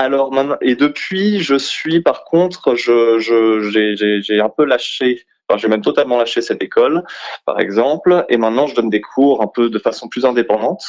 [0.01, 5.25] Alors maintenant, et depuis, je suis par contre, je, j'ai un peu lâché
[5.57, 7.03] j'ai même totalement lâché cette école,
[7.45, 10.83] par exemple, et maintenant je donne des cours un peu de façon plus indépendante.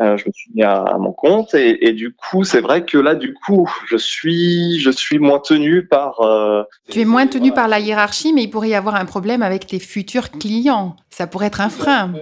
[0.00, 3.14] Euh, je me suis mis à, mon compte et, du coup, c'est vrai que là,
[3.14, 6.20] du coup, je suis, je suis moins tenu par.
[6.20, 9.42] Euh, tu es moins tenu par la hiérarchie, mais il pourrait y avoir un problème
[9.42, 10.96] avec tes futurs clients.
[11.10, 12.12] Ça pourrait être un frein.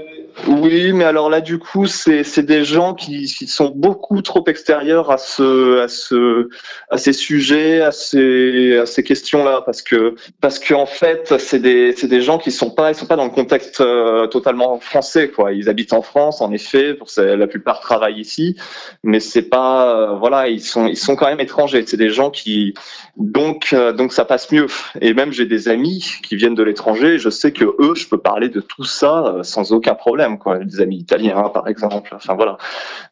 [0.46, 5.10] Oui, mais alors là, du coup, c'est des gens qui, qui, sont beaucoup trop extérieurs
[5.10, 6.50] à ce, à ce,
[6.90, 11.58] à ces sujets, à ces, à ces questions-là, parce que, parce qu'en en fait, c'est
[11.58, 15.30] des, des gens qui sont pas, ils sont pas dans le contexte euh, totalement français,
[15.30, 15.52] quoi.
[15.52, 18.56] Ils habitent en France, en effet, pour la plupart travaillent ici,
[19.02, 21.82] mais c'est pas, euh, voilà, ils sont, ils sont quand même étrangers.
[21.86, 22.74] C'est des gens qui,
[23.16, 24.66] donc, euh, donc ça passe mieux.
[25.00, 28.18] Et même j'ai des amis qui viennent de l'étranger, je sais que eux, je peux
[28.18, 30.58] parler de tout ça sans aucun problème quoi.
[30.58, 32.12] Des amis italiens, par exemple.
[32.14, 32.58] Enfin voilà.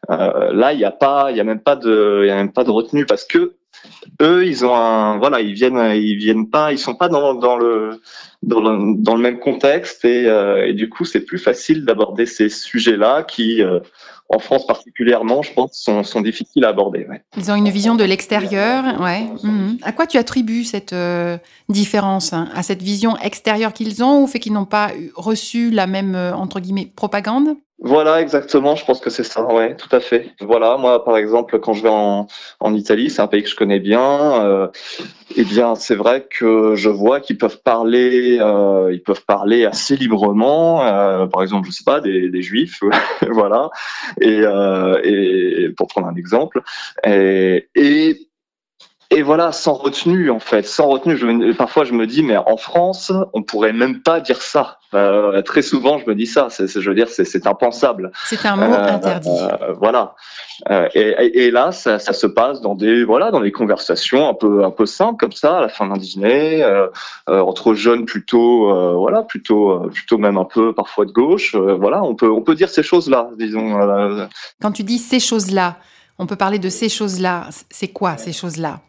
[0.09, 2.35] Euh, là, il n'y a pas, il y a même pas de, il y a
[2.35, 3.55] même pas de retenue parce que
[4.21, 8.01] eux, ils ont un, voilà, ils viennent, ils viennent pas, ils sont pas dans, le,
[8.43, 13.23] dans le, même contexte et, euh, et du coup, c'est plus facile d'aborder ces sujets-là
[13.23, 13.79] qui, euh,
[14.29, 17.07] en France particulièrement, je pense, sont, sont difficiles à aborder.
[17.37, 19.27] Ils ont une vision de l'extérieur, ouais.
[19.43, 19.77] Mhm.
[19.83, 21.37] À quoi tu attribues cette euh,
[21.69, 25.71] différence hein À cette vision extérieure qu'ils ont, ou au fait qu'ils n'ont pas reçu
[25.71, 27.55] la même entre guillemets propagande?
[27.79, 28.75] Voilà, exactement.
[28.75, 29.45] Je pense que c'est ça.
[29.45, 30.31] Ouais, tout à fait.
[30.39, 32.27] Voilà, moi, par exemple, quand je vais en,
[32.73, 34.43] Italie, c'est un pays que je connais bien.
[34.45, 34.67] Euh,
[35.35, 39.97] eh bien, c'est vrai que je vois qu'ils peuvent parler, euh, ils peuvent parler assez
[39.97, 40.85] librement.
[40.85, 42.79] Euh, par exemple, je sais pas, des, des juifs,
[43.29, 43.69] voilà.
[44.21, 46.61] Et, euh, et pour prendre un exemple.
[47.05, 48.29] Et, et
[49.11, 51.53] et voilà, sans retenue en fait, sans retenue.
[51.53, 54.79] Parfois, je me dis, mais en France, on pourrait même pas dire ça.
[54.95, 56.47] Euh, très souvent, je me dis ça.
[56.49, 58.11] C'est, je veux dire, c'est, impensable.
[58.25, 59.29] C'est un mot euh, interdit.
[59.29, 60.15] Euh, voilà.
[60.93, 64.63] Et, et, là, ça, ça, se passe dans des voilà, dans des conversations un peu
[64.63, 66.65] un peu simples comme ça, à la fin d'un dîner,
[67.27, 71.55] entre jeunes plutôt voilà, plutôt plutôt même un peu parfois de gauche.
[71.55, 73.77] voilà, on peut on peut dire ces choses-là, disons.
[74.61, 75.77] Quand tu dis ces choses-là.
[76.17, 77.49] On peut parler de ces choses-là.
[77.69, 78.79] C'est quoi ces choses-là?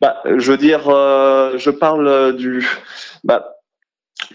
[0.00, 2.64] Bah, Je veux dire, je parle du.
[3.24, 3.55] Bah,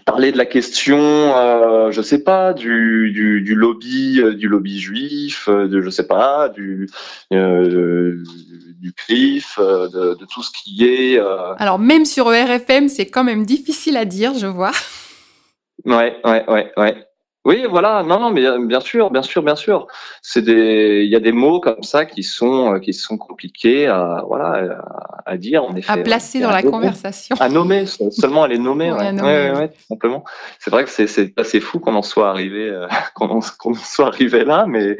[0.06, 5.48] parler de la question, euh, je sais pas, du, du, lobby, euh, du lobby juif,
[5.50, 6.89] euh, de, je sais pas, du
[7.32, 11.20] du CRIF, de, de, tout ce qui est.
[11.58, 14.72] Alors même sur ERFM, c'est quand même difficile à dire, je vois.
[15.86, 17.11] Ouais, ouais, ouais, ouais.
[17.43, 19.88] Oui, voilà, non, non, mais euh, bien sûr, bien sûr, bien sûr.
[20.21, 23.88] C'est des, il y a des mots comme ça qui sont, euh, qui sont compliqués
[23.88, 24.80] à, voilà,
[25.25, 25.63] à, dire.
[25.63, 27.36] En effet, à placer dans la conversation.
[27.39, 28.91] À nommer, seulement à les nommer.
[28.91, 30.23] ouais, ouais, ouais, tout simplement.
[30.60, 34.45] C'est vrai que c'est, assez fou qu'on en soit arrivé, euh, qu'on, en, soit arrivé
[34.45, 34.99] là, mais,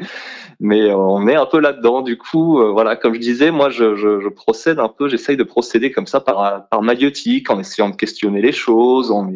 [0.58, 2.02] mais on est un peu là-dedans.
[2.02, 5.44] Du coup, voilà, comme je disais, moi, je, je, je procède un peu, j'essaye de
[5.44, 9.30] procéder comme ça par, par maïotique, en essayant de questionner les choses, en,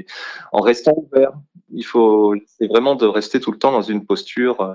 [0.50, 1.30] en restant ouvert
[1.72, 4.74] il faut, c'est vraiment de rester tout le temps dans une posture euh,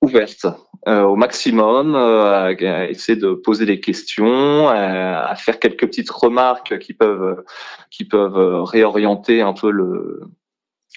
[0.00, 0.46] ouverte
[0.86, 6.78] euh, au maximum, euh, à, essayer de poser des questions, à, faire quelques petites remarques
[6.78, 7.44] qui peuvent
[7.90, 10.22] qui peuvent réorienter un peu le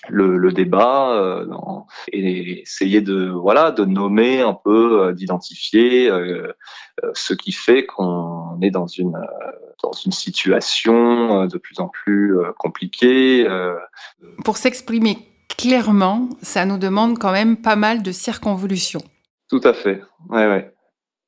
[0.09, 1.45] le, le débat
[2.11, 6.09] et essayer de voilà de nommer un peu d'identifier
[7.13, 9.17] ce qui fait qu'on est dans une
[9.83, 13.47] dans une situation de plus en plus compliquée
[14.43, 19.01] pour s'exprimer clairement, ça nous demande quand même pas mal de circonvolutions.
[19.49, 20.01] Tout à fait.
[20.29, 20.73] Ouais, ouais.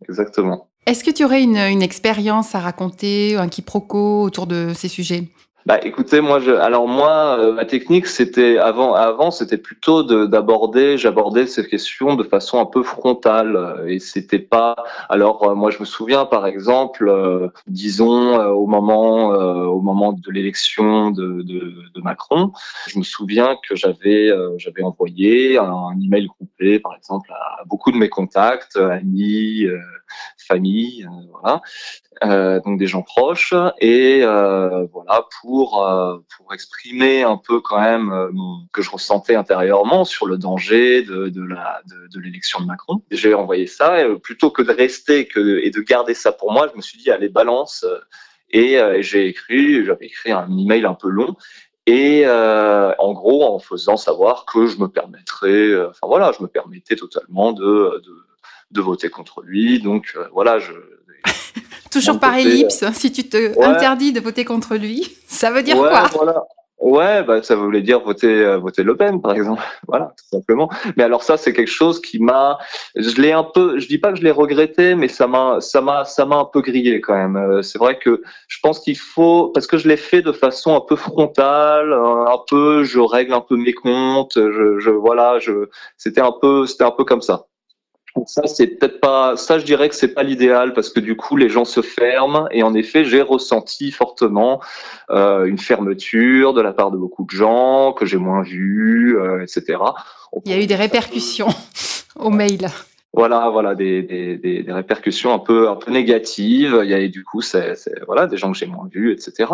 [0.07, 0.69] Exactement.
[0.85, 5.29] Est-ce que tu aurais une, une expérience à raconter, un quiproquo autour de ces sujets?
[5.65, 10.97] Bah, écoutez, moi, je, alors moi, euh, ma technique, c'était avant, avant, c'était plutôt d'aborder,
[10.97, 14.75] j'abordais ces questions de façon un peu frontale, euh, et c'était pas.
[15.07, 21.11] Alors, euh, moi, je me souviens, par exemple, disons au moment, au moment de l'élection
[21.11, 22.51] de, de, de, Macron,
[22.87, 27.97] je me souviens que j'avais, j'avais envoyé un, email groupé, par exemple, à beaucoup de
[27.97, 29.65] mes contacts, amis,
[30.37, 31.61] famille, voilà,
[32.23, 37.79] euh, donc des gens proches, et euh, voilà pour euh, pour exprimer un peu quand
[37.79, 38.11] même
[38.71, 43.01] que je ressentais intérieurement sur le danger de, l'élection de Macron.
[43.11, 46.77] J'ai envoyé ça et plutôt que de rester et de garder ça pour moi, je
[46.77, 47.85] me suis dit allez balance
[48.49, 51.35] et, j'ai écrit j'avais écrit un email un peu long
[51.85, 56.47] et euh, en gros en faisant savoir que je me permettrais enfin voilà je me
[56.47, 58.01] permettais totalement de
[58.81, 59.79] voter contre lui.
[59.79, 60.73] Donc voilà, je,
[61.93, 66.03] Toujours par ellipse, si tu te interdis de voter contre lui, ça veut dire quoi?
[66.15, 66.43] voilà.
[66.83, 69.61] Ouais, bah, ça voulait dire voter, euh, voter Le Pen, par exemple.
[69.87, 70.69] voilà, tout simplement.
[70.97, 72.57] Mais alors ça, c'est quelque chose qui m'a,
[72.97, 75.79] je l'ai un peu, je dis pas que je l'ai regretté, mais ça m'a, ça
[75.79, 77.37] m'a, ça m'a un peu grillé quand même.
[77.37, 80.75] Euh, c'est vrai que je pense qu'il faut, parce que je l'ai fait de façon
[80.75, 85.69] un peu frontale, un peu, je règle un peu mes comptes, je, je voilà, je,
[85.95, 87.45] c'était un peu, c'était un peu comme ça.
[88.27, 91.35] Ça, c'est peut-être pas, ça, je dirais que c'est pas l'idéal parce que du coup,
[91.35, 94.61] les gens se ferment et en effet, j'ai ressenti fortement
[95.09, 99.41] euh, une fermeture de la part de beaucoup de gens que j'ai moins vus, euh,
[99.41, 99.79] etc.
[100.45, 101.47] Il y a eu des répercussions
[102.15, 102.67] au mail.
[103.15, 106.81] Voilà, voilà, des, des, des, répercussions un peu, un peu négatives.
[106.83, 107.75] Il y a du coup, c'est,
[108.07, 109.45] voilà, des gens que j'ai moins vus, etc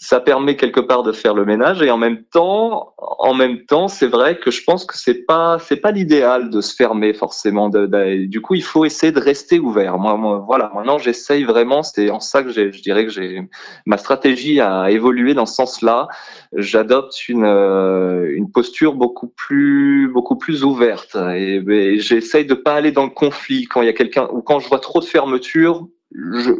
[0.00, 3.88] ça permet quelque part de faire le ménage et en même temps, en même temps,
[3.88, 7.68] c'est vrai que je pense que c'est pas c'est pas l'idéal de se fermer forcément.
[7.68, 9.98] Du coup, il faut essayer de rester ouvert.
[9.98, 11.82] Moi, moi voilà, maintenant j'essaye vraiment.
[11.82, 13.42] C'est en ça que je dirais que j'ai
[13.86, 16.06] ma stratégie a évolué dans ce sens-là.
[16.54, 22.74] J'adopte une euh, une posture beaucoup plus beaucoup plus ouverte et, et j'essaye de pas
[22.74, 25.04] aller dans le conflit quand il y a quelqu'un ou quand je vois trop de
[25.04, 25.88] fermeture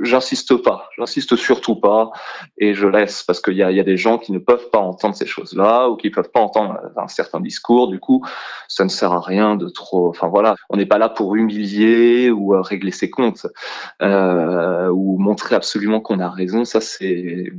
[0.02, 2.10] j'insiste pas, j'insiste surtout pas,
[2.58, 5.26] et je laisse parce qu'il y a, des gens qui ne peuvent pas entendre ces
[5.26, 7.88] choses-là ou qui peuvent pas entendre un certain discours.
[7.88, 8.24] Du coup,
[8.68, 10.08] ça ne sert à rien de trop.
[10.08, 13.46] Enfin voilà, on n'est pas là pour humilier ou euh, régler ses comptes
[14.02, 16.64] euh, ou montrer absolument qu'on a raison.
[16.64, 17.52] Ça c'est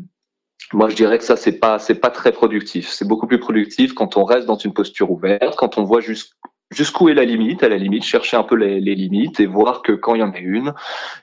[0.73, 2.89] moi, je dirais que ça, c'est pas, c'est pas très productif.
[2.89, 6.35] C'est beaucoup plus productif quand on reste dans une posture ouverte, quand on voit juste
[6.71, 9.91] jusqu'où est la limite, à la limite, chercher un peu les, limites et voir que
[9.91, 10.73] quand il y en a une,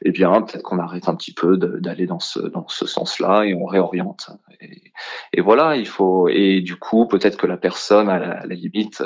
[0.05, 3.55] eh bien, peut-être qu'on arrête un petit peu d'aller dans ce, dans ce sens-là et
[3.55, 4.31] on réoriente.
[5.33, 9.03] Et, voilà, il faut, et du coup, peut-être que la personne, à la, limite,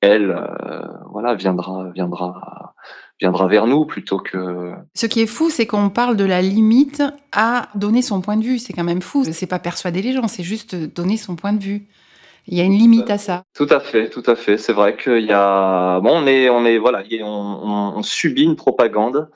[0.00, 2.74] elle, euh, voilà, viendra, viendra,
[3.20, 4.72] viendra vers nous plutôt que.
[4.94, 7.02] Ce qui est fou, c'est qu'on parle de la limite
[7.32, 8.58] à donner son point de vue.
[8.58, 9.24] C'est quand même fou.
[9.24, 11.88] C'est pas persuader les gens, c'est juste donner son point de vue.
[12.46, 13.44] Il y a une limite à ça.
[13.54, 14.58] Tout à fait, tout à fait.
[14.58, 19.30] C'est vrai qu'il y a, bon, on est, on est, voilà, on, subit une propagande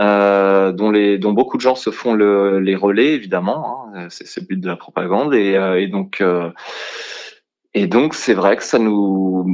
[0.00, 3.86] euh, dont les, dont beaucoup de gens se font le, les relais, évidemment.
[3.94, 4.08] Hein.
[4.10, 6.20] C'est le but de la propagande et, euh, et donc.
[6.20, 6.50] Euh,
[7.74, 9.46] et donc, c'est vrai que ça nous,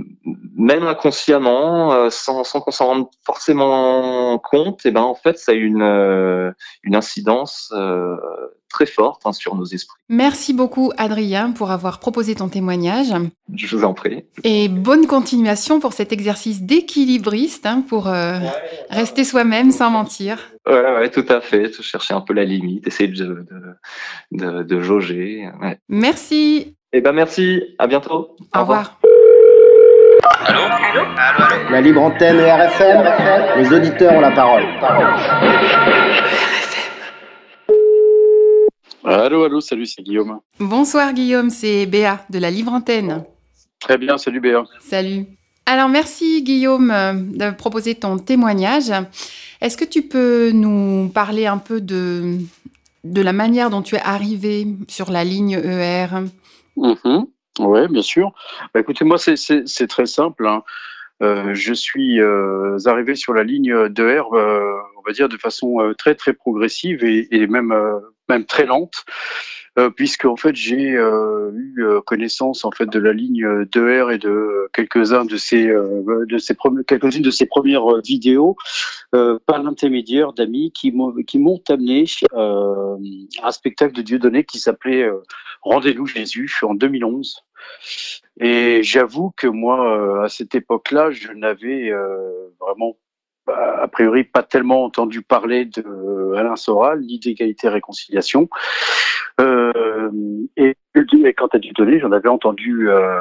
[0.57, 5.53] même inconsciemment, sans, sans qu'on s'en rende forcément compte, et eh ben en fait, ça
[5.53, 7.73] a une, une incidence
[8.69, 9.99] très forte hein, sur nos esprits.
[10.09, 13.13] Merci beaucoup, Adrien, pour avoir proposé ton témoignage.
[13.55, 14.25] Je vous en prie.
[14.45, 18.09] Et bonne continuation pour cet exercice d'équilibriste, hein, pour
[18.91, 20.39] rester soi-même sans mentir.
[20.67, 21.73] Ouais, ouais, tout à fait.
[21.83, 23.47] Chercher un peu la limite, essayer de, de,
[24.33, 25.49] de, de jauger.
[25.63, 25.79] Ouais.
[25.89, 26.75] Merci.
[26.93, 28.37] Eh ben merci, à bientôt.
[28.55, 28.99] Au, revoir.
[30.47, 30.61] Allô?
[30.61, 31.07] Allô?
[31.17, 34.65] Allô, La libre antenne et RFM, les auditeurs ont la parole.
[39.05, 40.41] Allô, allô, salut, c'est Guillaume.
[40.59, 43.25] Bonsoir Guillaume, c'est Béa de la libre antenne.
[43.81, 44.65] Très bien, salut Béa.
[44.81, 45.27] Salut.
[45.67, 48.91] Alors merci Guillaume de proposer ton témoignage.
[49.61, 52.39] Est-ce que tu peux nous parler un peu de,
[53.05, 56.09] de la manière dont tu es arrivé sur la ligne ER
[56.77, 57.25] Mmh
[57.61, 58.33] oui, bien sûr.
[58.73, 60.47] Bah, écoutez, moi, c'est très simple.
[60.47, 60.63] Hein.
[61.23, 65.37] Euh, je suis euh, arrivé sur la ligne de R, euh, on va dire, de
[65.37, 69.05] façon euh, très, très progressive et, et même, euh, même très lente.
[69.79, 74.13] Euh, puisque en fait j'ai euh, eu euh, connaissance en fait de la ligne 2R
[74.13, 76.57] et de quelques-uns de ces de ces
[76.87, 78.57] quelques-unes de ces premières vidéos
[79.13, 82.97] par l'intermédiaire d'amis qui m'ont qui m'ont amené à
[83.45, 85.09] un spectacle de Dieudonné qui s'appelait
[85.63, 87.43] Rendez-nous Jésus en 2011.
[88.41, 91.93] Et j'avoue que moi, à cette époque-là, je n'avais
[92.61, 92.97] vraiment
[93.49, 98.49] a priori pas tellement entendu parler de Alain Soral, ni d'égalité réconciliation.
[99.41, 100.11] Euh,
[100.57, 103.21] et, et quant à donner, j'en avais entendu euh,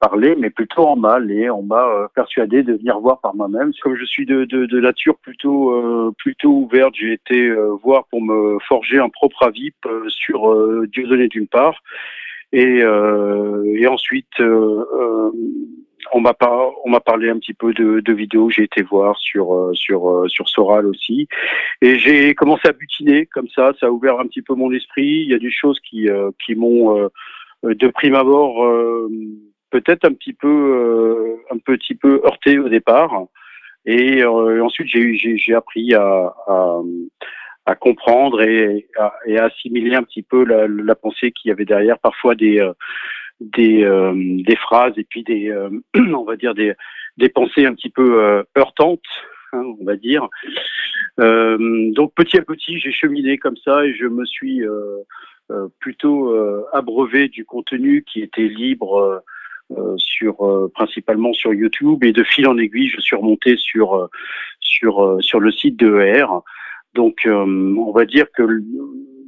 [0.00, 3.70] parler, mais plutôt en mal, et on m'a euh, persuadé de venir voir par moi-même.
[3.82, 8.06] Comme je suis de, de, de nature plutôt euh, plutôt ouverte, j'ai été euh, voir
[8.10, 9.72] pour me forger un propre avis
[10.08, 11.82] sur Dieudonné d'une part,
[12.52, 14.40] et, et ensuite
[16.12, 18.50] on m'a pas, on m'a parlé un petit peu de, de vidéos.
[18.50, 21.28] J'ai été voir sur sur sur Soral aussi,
[21.80, 23.72] et j'ai commencé à butiner comme ça.
[23.80, 25.22] Ça a ouvert un petit peu mon esprit.
[25.24, 26.08] Il y a des choses qui
[26.44, 27.08] qui m'ont
[27.62, 28.66] de prime abord
[29.72, 33.24] peut-être un petit peu euh, un petit peu heurté au départ
[33.84, 36.80] et euh, ensuite j'ai appris à, à,
[37.66, 41.52] à, comprendre et à, et à assimiler un petit peu la, la pensée qu'il y
[41.52, 42.72] avait derrière parfois des euh,
[43.52, 43.84] des,
[44.46, 45.54] des phrases et puis des
[45.96, 46.74] on va dire des
[47.16, 49.00] des pensées un petit peu heurtantes
[49.52, 50.28] hein, on va dire
[51.18, 54.62] donc petit à petit j'ai cheminé comme ça et je me suis
[55.78, 56.34] plutôt
[56.72, 59.22] abreuvé du contenu qui était libre
[59.78, 63.94] euh, sur euh, principalement sur YouTube et de fil en aiguille, je suis remonté sur
[63.94, 64.06] euh,
[64.60, 66.26] sur sur le site de ER.
[66.94, 68.42] Donc, on va dire que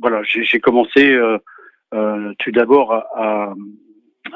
[0.02, 1.18] voilà, j'ai commencé
[1.92, 3.54] tout d'abord à, à,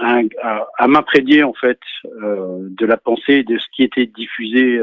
[0.00, 4.80] à, m'imprégner en fait de la pensée de ce qui était diffusé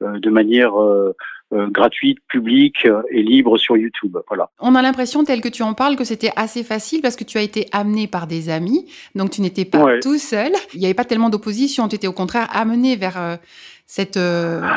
[0.00, 0.72] de manière
[1.52, 4.16] euh, gratuite, publique euh, et libre sur YouTube.
[4.26, 4.50] Voilà.
[4.58, 7.38] On a l'impression, tel que tu en parles, que c'était assez facile parce que tu
[7.38, 10.50] as été amené par des amis, donc tu n'étais pas tout seul.
[10.74, 13.36] Il n'y avait pas tellement d'opposition, tu étais au contraire amené vers euh,
[13.86, 14.16] cette.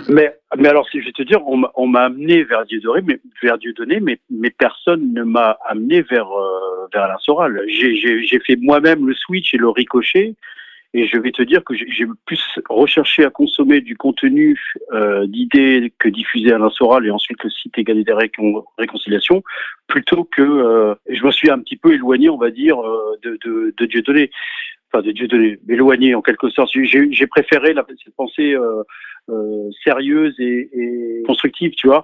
[0.10, 3.58] Mais, mais alors, si je vais te dire, on m'a amené vers Dieudonné, mais vers
[3.58, 6.30] Dieudonné, mais, mais personne ne m'a amené vers
[6.94, 7.60] vers Alain Soral.
[7.68, 10.36] J'ai fait moi-même le switch et le ricochet.
[10.94, 14.60] Et je vais te dire que j'ai plus recherché à consommer du contenu
[14.92, 19.44] euh, d'idées que diffuser Alain Soral et ensuite le site Égalité Récon Réconciliation,
[19.88, 23.38] plutôt que euh, je me suis un petit peu éloigné, on va dire, euh, de,
[23.46, 24.32] de, de Dieudonné
[24.92, 26.72] enfin de Dieudonné, éloigné en quelque sorte.
[26.74, 28.84] J'ai préféré la, cette pensée euh,
[29.84, 32.04] sérieuse et, constructive, tu vois.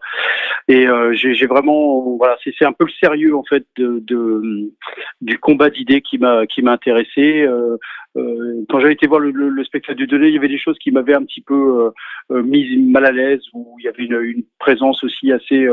[0.68, 4.72] Et euh, j'ai vraiment, voilà, c'est un peu le sérieux en fait de,
[5.22, 7.44] du combat d'idées qui m'a qui m'a intéressé.
[7.44, 7.78] Euh,
[8.18, 10.58] euh, quand j'avais été voir le, le, le, spectacle du Donné, il y avait des
[10.58, 11.92] choses qui m'avaient un petit peu
[12.32, 15.68] euh, mis mal à l'aise, où il y avait une, présence aussi assez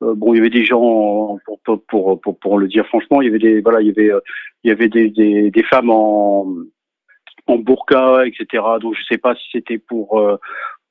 [0.00, 0.34] bon.
[0.34, 3.60] Il y avait des gens, pour, pour, pour, le dire franchement, il y avait des
[3.60, 4.10] voilà, il y avait
[4.64, 6.46] il y avait des, des femmes en
[7.46, 8.62] en burqa, etc.
[8.80, 10.20] Donc je sais pas si c'était pour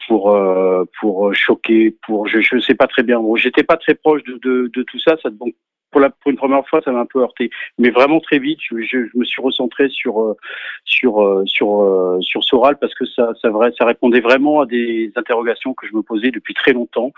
[0.08, 3.20] pour euh, pour choquer, pour je je sais pas très bien.
[3.20, 5.56] Bon, j'étais pas très proche de, de, tout ça, ça donc
[5.92, 8.60] pour la pour une première fois, ça m'a un peu heurté, mais vraiment très vite,
[8.62, 10.36] je, je, me suis recentré sur euh,
[10.84, 15.12] sur euh, sur sur Soral parce que ça ça vrai ça répondait vraiment à des
[15.16, 17.12] interrogations que je me posais depuis très longtemps.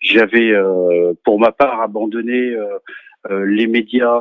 [0.00, 0.52] J'avais
[1.24, 2.54] pour ma part abandonné
[3.30, 4.20] les médias,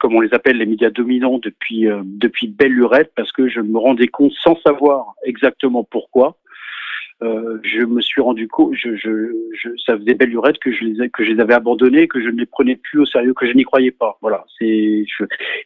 [0.00, 3.78] comme on les appelle, les médias dominants depuis depuis belle lurette, parce que je me
[3.78, 6.36] rendais compte sans savoir exactement pourquoi
[7.20, 10.84] euh, je me suis rendu compte, je, je, je, ça faisait belle lurette que je
[10.84, 13.46] les que je les avais abandonnés, que je ne les prenais plus au sérieux, que
[13.46, 14.18] je n'y croyais pas.
[14.22, 15.04] Voilà, c'est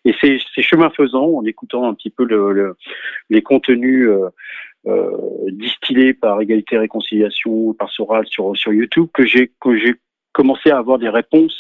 [0.05, 2.77] et c'est chemin faisant, en écoutant un petit peu le, le
[3.31, 4.09] les contenus.
[4.09, 4.29] Euh,
[4.85, 5.17] euh,
[5.53, 9.95] distillés par Égalité et Réconciliation, par Soral sur sur YouTube, que j'ai que j'ai
[10.33, 11.57] commencé à avoir des réponses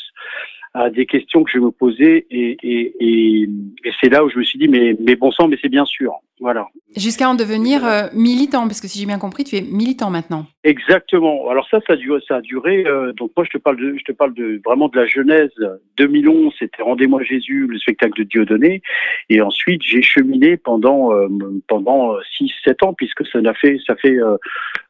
[0.75, 3.43] à des questions que je me posais et, et, et,
[3.85, 5.85] et c'est là où je me suis dit mais, mais bon sang mais c'est bien
[5.85, 6.67] sûr voilà.
[6.97, 10.47] Jusqu'à en devenir euh, militant parce que si j'ai bien compris tu es militant maintenant.
[10.65, 11.49] Exactement.
[11.49, 13.97] Alors ça ça a duré ça a duré euh, donc moi je te parle de
[13.97, 15.53] je te parle de vraiment de la genèse
[15.99, 18.83] 2011 c'était rendez-moi Jésus le spectacle de Dieudonné.
[19.31, 21.29] Et ensuite j'ai cheminé pendant euh,
[21.69, 24.19] pendant 6 7 ans puisque ça n'a fait ça fait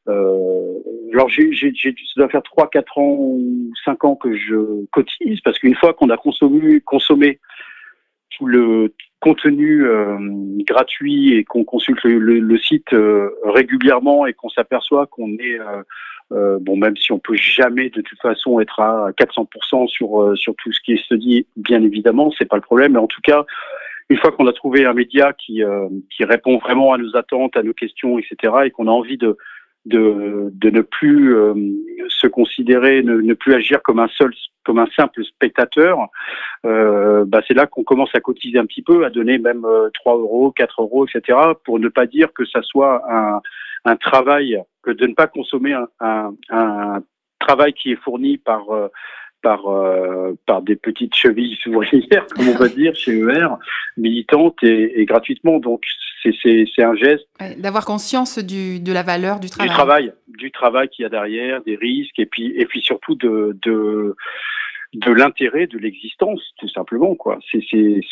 [0.08, 0.78] euh,
[1.12, 4.86] alors j'ai, j'ai, j'ai, ça doit faire 3, 4 ans ou 5 ans que je
[4.90, 7.38] cotise, parce qu'une fois qu'on a consommé, consommé
[8.46, 10.16] le contenu euh,
[10.66, 15.58] gratuit et qu'on consulte le, site euh, régulièrement et qu'on s'aperçoit qu'on est
[16.32, 20.54] euh, bon même si on peut jamais de toute façon être à 400% sur sur
[20.56, 22.92] tout ce qui se dit bien évidemment c'est pas le problème.
[22.92, 23.44] Mais en tout cas
[24.08, 25.62] une fois qu'on a trouvé un média qui
[26.10, 29.36] qui répond vraiment à nos attentes à nos questions etc et qu'on a envie de
[29.84, 31.34] de, de ne plus
[32.08, 34.32] se considérer, ne, ne, plus agir comme un seul,
[34.64, 35.98] comme un simple spectateur,
[36.64, 40.14] euh, bah c'est là qu'on commence à cotiser un petit peu, à donner même 3
[40.14, 43.40] euh, euros, 4 euros, etc., pour ne pas dire que ça soit un,
[43.84, 47.02] un travail, que de ne pas consommer un, un, un
[47.38, 48.88] travail qui est fourni par euh,
[49.42, 53.48] par euh, par des petites chevilles ouvrières, comme on va dire chez ER,
[53.96, 55.58] militantes et, et gratuitement.
[55.58, 55.84] Donc
[56.22, 57.26] c'est un geste.
[57.58, 59.68] D'avoir conscience du, de la valeur du travail.
[59.68, 63.14] Du travail, du travail qu'il y a derrière, des risques, et puis, et puis surtout
[63.14, 64.14] de, de,
[64.92, 67.14] de l'intérêt de l'existence, tout simplement.
[67.14, 67.38] quoi.
[67.50, 67.58] C'est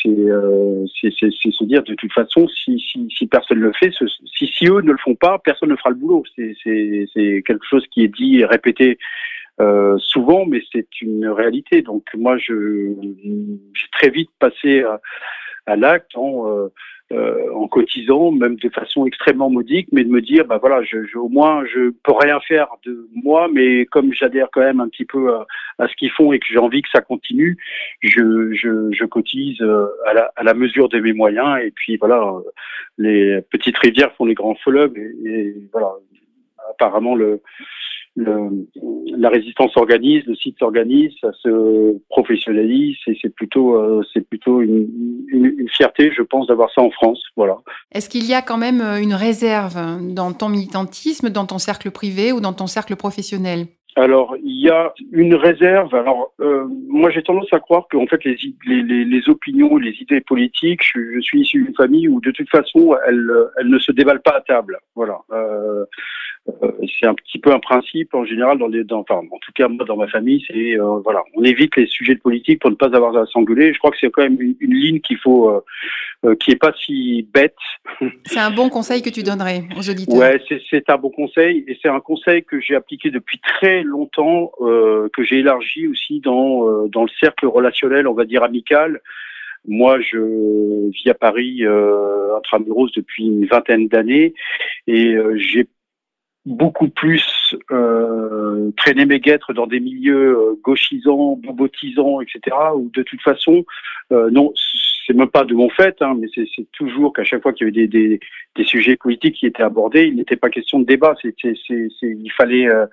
[0.07, 3.91] euh, se dire, de toute façon, si, si, si personne ne le fait,
[4.35, 6.23] si, si eux ne le font pas, personne ne fera le boulot.
[6.35, 8.97] C'est quelque chose qui est dit et répété
[9.59, 11.83] euh, souvent, mais c'est une réalité.
[11.83, 12.93] Donc moi, je
[13.73, 14.99] j'ai très vite passé à,
[15.67, 16.69] à l'acte en, euh,
[17.11, 21.03] euh, en cotisant, même de façon extrêmement modique, mais de me dire, bah voilà, je,
[21.05, 24.87] je, au moins, je peux rien faire de moi, mais comme j'adhère quand même un
[24.87, 25.45] petit peu à,
[25.79, 27.57] à ce qu'ils font et que j'ai envie que ça continue,
[28.01, 31.59] je, je, je cotise euh, à la, à la, mesure de mes moyens.
[31.63, 32.33] Et puis voilà,
[32.97, 35.91] les petites rivières font les grands fleuves, et, et voilà,
[36.69, 37.41] apparemment le
[38.15, 38.67] le,
[39.17, 44.61] la résistance s'organise, le site s'organise, ça se professionnalise et c'est plutôt, euh, c'est plutôt
[44.61, 44.87] une,
[45.29, 47.21] une, une, fierté, je pense, d'avoir ça en France.
[47.35, 47.57] Voilà.
[47.93, 49.79] Est-ce qu'il y a quand même euh, une réserve
[50.13, 53.67] dans ton militantisme, dans ton cercle privé ou dans ton cercle professionnel?
[53.95, 55.93] Alors, il y a une réserve.
[55.93, 59.93] Alors, euh, moi, j'ai tendance à croire que, en fait, les, les, les opinions, les
[60.01, 63.79] idées politiques, je, je suis issu d'une famille où, de toute façon, elles, elles ne
[63.79, 64.79] se dévalent pas à table.
[64.95, 65.19] Voilà.
[65.31, 65.85] Euh,
[66.63, 69.51] euh, c'est un petit peu un principe en général dans les, dans, enfin, en tout
[69.53, 72.75] cas moi dans ma famille, c'est voilà, on évite les sujets de politique pour ne
[72.75, 73.73] pas avoir à s'engueuler.
[73.73, 75.63] Je crois que c'est quand même une, une ligne qu'il faut,
[76.39, 77.55] qui est pas si bête.
[78.25, 80.17] C'est un bon conseil que tu donnerais aux auditeurs.
[80.17, 84.51] Ouais, c'est un bon conseil et c'est un conseil que j'ai appliqué depuis très longtemps,
[84.59, 89.01] que j'ai élargi aussi dans dans le cercle relationnel, on va dire amical.
[89.67, 94.33] Moi, je vis à Paris euh, intramuros depuis une vingtaine d'années
[94.87, 95.67] et euh, j'ai
[96.45, 102.55] beaucoup plus euh, traîner mes guêtres dans des milieux euh, gauchisants, bobotisants, etc.
[102.75, 103.65] Ou de toute façon,
[104.11, 104.51] euh, non,
[105.05, 107.69] c'est même pas de mon fait, hein, mais c'est toujours qu'à chaque fois qu'il y
[107.69, 108.19] avait des, des,
[108.55, 111.15] des, sujets politiques qui étaient abordés, il n'était pas question de débat.
[111.21, 111.35] C'est,
[112.01, 112.85] il fallait, euh,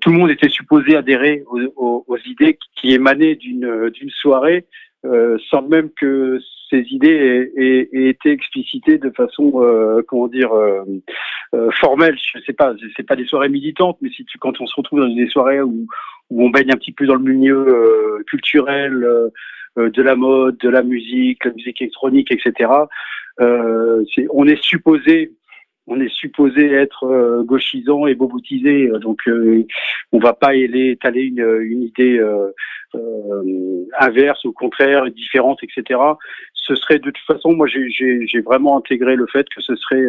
[0.00, 4.66] tout le monde était supposé adhérer aux, aux, aux idées qui émanaient d'une d'une soirée,
[5.04, 6.38] euh, sans même que
[6.70, 10.84] ces idées aient, été explicitées de façon, euh, comment dire, euh,
[11.54, 12.16] euh, formelle.
[12.34, 15.00] Je sais pas, c'est pas des soirées militantes, mais si tu, quand on se retrouve
[15.00, 15.86] dans des soirées où,
[16.30, 19.06] où on baigne un petit peu dans le milieu culturel,
[19.76, 22.70] de la mode, de la musique, la musique électronique, etc.
[23.38, 25.32] on est supposé
[25.86, 29.64] on est supposé être gauchisant et boboutisé, donc euh,
[30.10, 32.20] on va pas étaler une, une idée
[33.98, 36.00] inverse, au contraire, différente, etc.
[36.66, 40.04] Ce serait de toute façon, moi j'ai vraiment intégré le fait que ce serait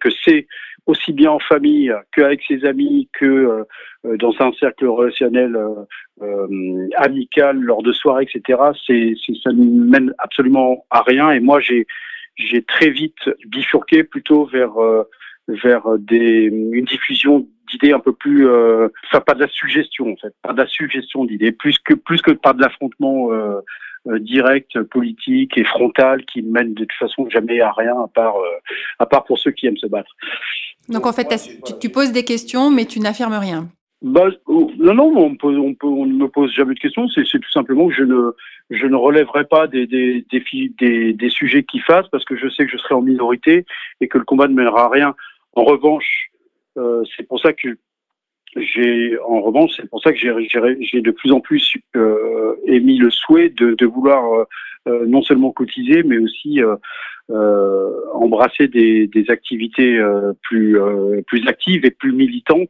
[0.00, 0.46] que c'est
[0.86, 3.64] aussi bien en famille qu'avec ses amis que
[4.04, 5.56] dans un cercle relationnel
[6.96, 8.58] amical lors de soirées, etc.
[8.86, 11.30] C'est ça ne mène absolument à rien.
[11.30, 11.86] Et moi j'ai
[12.64, 14.74] très vite bifurqué plutôt vers
[15.48, 20.34] vers une diffusion d'idées un peu plus, euh, enfin pas de la suggestion en fait,
[20.42, 23.60] pas de la suggestion d'idées, plus que plus que pas de l'affrontement euh, euh,
[24.18, 28.58] direct, politique et frontal qui mène de toute façon jamais à rien à part euh,
[28.98, 30.10] à part pour ceux qui aiment se battre.
[30.88, 31.28] Donc en fait,
[31.64, 33.68] tu, tu poses des questions mais tu n'affirmes rien.
[34.02, 37.06] Bah, non, non, on, pose, on, peut, on ne me pose jamais de questions.
[37.08, 38.32] C'est tout simplement que je ne,
[38.70, 40.42] je ne relèverai pas des, des, des,
[40.76, 43.64] des, des sujets qui fassent parce que je sais que je serai en minorité
[44.00, 45.14] et que le combat ne mènera à rien.
[45.54, 46.30] En revanche,
[46.78, 47.78] euh, c'est pour ça que
[48.56, 53.10] j'ai, en revanche, c'est pour ça que j'ai de plus en plus euh, émis le
[53.10, 54.44] souhait de, de vouloir euh,
[54.88, 56.76] euh non seulement cotiser, mais aussi euh,
[57.30, 59.98] euh, embrasser des, des activités
[60.42, 60.78] plus
[61.26, 62.68] plus actives et plus militantes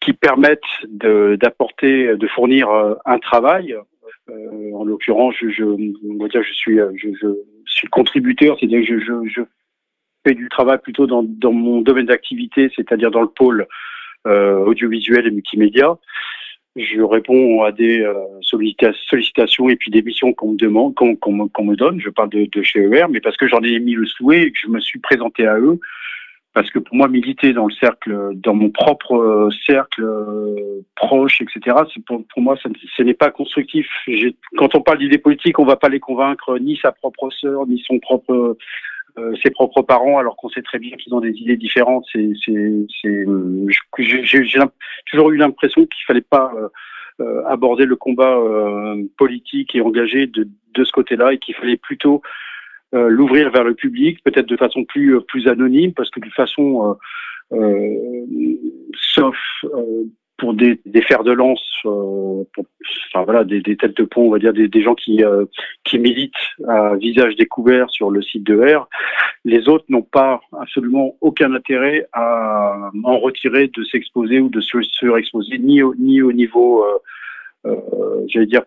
[0.00, 2.68] qui permettent d'apporter, de, fournir
[3.04, 3.76] un travail.
[4.28, 8.86] en l'occurrence, je, je, on va dire, je suis, je, je suis contributeur, c'est-à-dire que
[8.86, 9.42] je, je, je
[10.26, 13.66] fais du travail plutôt dans, dans mon domaine d'activité, c'est-à-dire dans le pôle euh,
[14.26, 15.98] audiovisuel et multimédia.
[16.76, 22.00] Je réponds à des euh, sollicitations et puis des missions qu'on me demande, qu'on donne.
[22.00, 24.58] Je parle de, chez ER, mais parce que j'en ai mis le souhait et que
[24.60, 25.78] je me suis présenté à eux.
[26.52, 31.76] Parce que pour moi, militer dans le cercle, dans mon propre cercle euh, proche, etc.,
[32.06, 33.86] pour, pour moi, ce n'est pas constructif.
[34.56, 37.66] Quand on parle d'idées politiques, on ne va pas les convaincre ni sa propre sœur,
[37.66, 38.58] ni son propre euh,
[39.42, 42.04] ses propres parents, alors qu'on sait très bien qu'ils ont des idées différentes.
[42.12, 43.26] C'est, c'est,
[43.98, 44.60] j'ai
[45.06, 46.68] toujours eu l'impression qu'il fallait pas euh,
[47.20, 51.76] euh, aborder le combat euh, politique et engagé de, de ce côté-là, et qu'il fallait
[51.76, 52.22] plutôt
[52.94, 56.96] euh, l'ouvrir vers le public, peut-être de façon plus plus anonyme, parce que de façon,
[59.14, 59.36] sauf
[60.52, 64.94] des, fers de lance, enfin voilà, des, têtes de pont, on va dire des, gens
[64.94, 65.22] qui
[65.84, 66.34] qui militent
[66.68, 68.88] à visage découvert sur le site de R.
[69.44, 74.82] Les autres n'ont pas absolument aucun intérêt à en retirer, de s'exposer ou de se
[74.82, 76.84] surexposer, ni au ni au niveau,
[78.26, 78.62] j'allais dire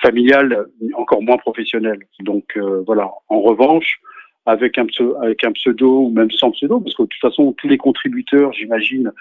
[0.00, 1.98] familial, encore moins professionnel.
[2.20, 3.10] Donc voilà.
[3.28, 4.00] En revanche,
[4.48, 7.52] avec un, pseudo, avec un pseudo ou même sans pseudo, parce que de toute façon,
[7.52, 9.12] tous les contributeurs, j'imagine,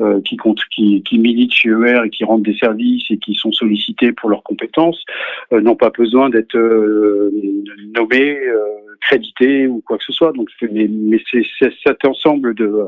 [0.00, 0.36] euh, qui,
[0.70, 4.30] qui, qui, militent chez ER et qui rendent des services et qui sont sollicités pour
[4.30, 5.04] leurs compétences,
[5.52, 7.30] euh, n'ont pas besoin d'être euh,
[7.94, 8.64] nommés, euh,
[9.00, 10.32] crédités ou quoi que ce soit.
[10.32, 12.86] Donc, mais, mais c'est cet ensemble de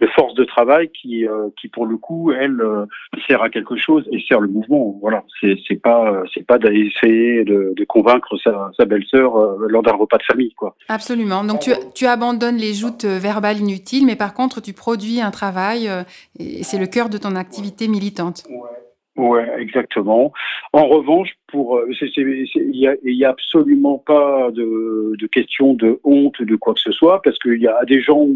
[0.00, 2.86] de force de travail qui, euh, qui pour le coup, elle, euh,
[3.28, 4.98] sert à quelque chose et sert le mouvement.
[5.00, 9.66] Voilà, c'est c'est pas c'est pas d'aller essayer de, de, convaincre sa, sa belle-sœur euh,
[9.68, 10.74] lors d'un repas de famille, quoi.
[10.88, 11.44] Absolument.
[11.44, 15.88] Donc tu, tu abandonnes les joutes verbales inutiles, mais par contre tu produis un travail
[16.38, 18.44] et c'est le cœur de ton activité militante.
[18.50, 18.70] Ouais.
[19.16, 20.32] Ouais, exactement.
[20.72, 26.42] En revanche, pour il y a, y a, absolument pas de, de question de honte
[26.42, 28.26] de quoi que ce soit, parce qu'il y a des gens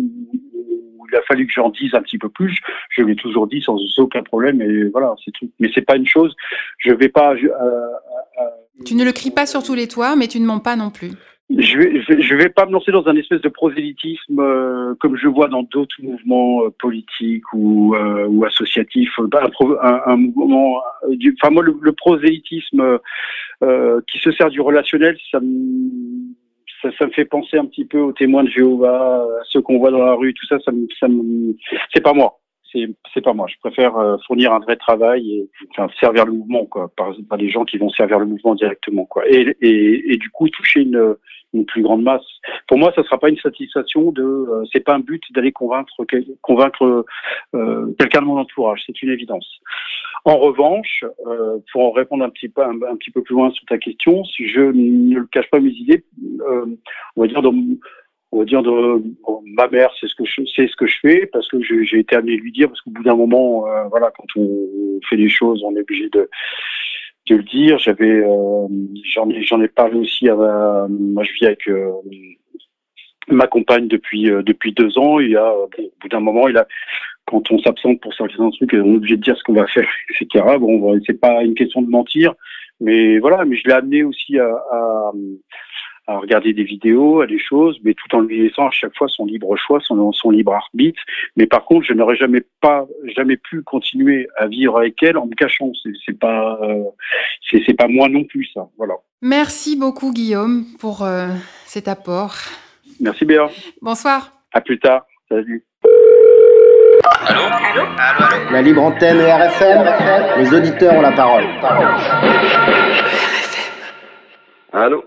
[1.10, 2.58] il a fallu que j'en dise un petit peu plus.
[2.90, 5.50] Je l'ai toujours dit sans aucun problème et voilà, c'est tout.
[5.58, 6.34] Mais c'est pas une chose.
[6.78, 7.36] Je vais pas.
[7.36, 10.46] Je, euh, euh, tu ne le cries pas sur tous les toits, mais tu ne
[10.46, 11.12] mens pas non plus.
[11.50, 15.28] Je vais, je vais pas me lancer dans un espèce de prosélytisme euh, comme je
[15.28, 19.18] vois dans d'autres mouvements euh, politiques ou, euh, ou associatifs.
[19.18, 19.50] Un,
[19.82, 22.98] un, un mouvement, du, enfin moi le, le prosélytisme
[24.06, 25.48] qui se sert du relationnel, ça me
[26.82, 29.78] ça, ça, me fait penser un petit peu aux témoins de Jéhovah, à ceux qu'on
[29.78, 31.54] voit dans la rue, tout ça, ça ça me,
[31.92, 32.38] c'est pas moi.
[32.72, 33.46] C'est, pas moi.
[33.48, 35.50] Je préfère euh, fournir un vrai travail et
[35.98, 39.24] servir le mouvement, quoi, par, des gens qui vont servir le mouvement directement, quoi.
[39.28, 41.16] Et, du coup, toucher une,
[41.66, 42.26] plus grande masse.
[42.68, 46.04] Pour moi, ça sera pas une satisfaction de, euh, c'est pas un but d'aller convaincre
[46.42, 47.06] convaincre
[47.54, 49.48] euh, quelqu'un de mon entourage, c'est une évidence.
[50.24, 51.04] En revanche,
[51.72, 54.46] pour en répondre un petit peu un, petit peu plus loin sur ta question, si
[54.46, 56.04] je ne cache pas mes idées,
[57.16, 57.54] on va dire dans
[58.30, 60.96] on va dire de bon, ma mère c'est ce que je c'est ce que je
[61.00, 63.84] fais parce que j'ai été amené à lui dire parce qu'au bout d'un moment euh,
[63.90, 66.28] voilà quand on fait des choses on est obligé de
[67.28, 67.78] de le dire.
[67.78, 68.66] J'avais euh,
[69.14, 71.92] j'en ai j'en ai parlé aussi à moi je vis avec euh,
[73.28, 75.20] ma compagne depuis euh, depuis deux ans.
[75.20, 76.66] Il y a bon, au bout d'un moment il a
[77.26, 79.88] quand on s'absente pour certains trucs on est obligé de dire ce qu'on va faire
[80.10, 82.34] etc bon c'est pas une question de mentir
[82.80, 85.12] mais voilà mais je l'ai amené aussi à, à
[86.08, 89.08] à regarder des vidéos, à des choses, mais tout en lui laissant à chaque fois
[89.08, 91.00] son libre choix, son, son libre arbitre.
[91.36, 95.26] Mais par contre, je n'aurais jamais pas, jamais pu continuer à vivre avec elle en
[95.26, 95.70] me cachant.
[96.06, 96.84] C'est pas, euh,
[97.50, 98.66] c'est pas moi non plus ça.
[98.78, 98.94] Voilà.
[99.20, 101.28] Merci beaucoup Guillaume pour euh,
[101.66, 102.36] cet apport.
[103.00, 103.50] Merci Béa.
[103.82, 104.32] Bonsoir.
[104.52, 105.04] À plus tard.
[105.28, 105.62] Salut.
[107.26, 107.42] Allô?
[107.42, 107.86] Allô?
[107.98, 111.44] Allô, La libre antenne RFM, les auditeurs ont la parole.
[114.72, 115.04] Allô?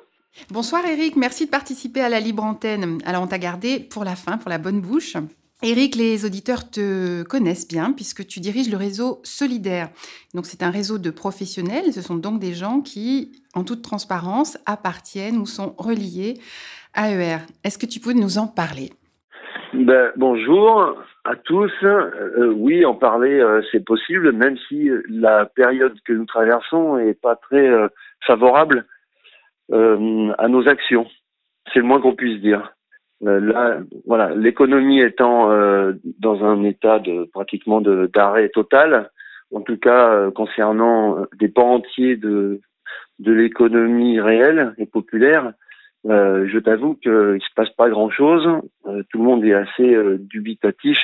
[0.50, 3.00] Bonsoir Eric, merci de participer à la libre antenne.
[3.06, 5.16] Alors on t'a gardé pour la fin, pour la bonne bouche.
[5.64, 9.90] Eric, les auditeurs te connaissent bien puisque tu diriges le réseau Solidaire.
[10.34, 14.58] Donc c'est un réseau de professionnels, ce sont donc des gens qui, en toute transparence,
[14.66, 16.40] appartiennent ou sont reliés
[16.96, 17.38] à ER.
[17.64, 18.90] Est-ce que tu peux nous en parler?
[19.74, 21.72] Ben, bonjour à tous.
[21.84, 27.14] Euh, oui, en parler, euh, c'est possible, même si la période que nous traversons est
[27.14, 27.88] pas très euh,
[28.26, 28.86] favorable
[29.72, 31.08] euh, à nos actions.
[31.72, 32.74] C'est le moins qu'on puisse dire.
[33.24, 39.12] Euh, là, voilà, l'économie étant euh, dans un état de pratiquement d'arrêt total,
[39.54, 42.62] en tout cas concernant des pans entiers de
[43.20, 45.54] de l'économie réelle et populaire,
[46.08, 48.48] euh, je t'avoue qu'il se passe pas grand chose.
[48.88, 50.98] Euh, tout le monde est assez euh, dubitatif.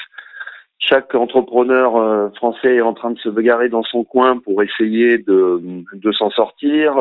[0.79, 5.59] Chaque entrepreneur français est en train de se bagarrer dans son coin pour essayer de,
[5.91, 6.95] de s'en sortir,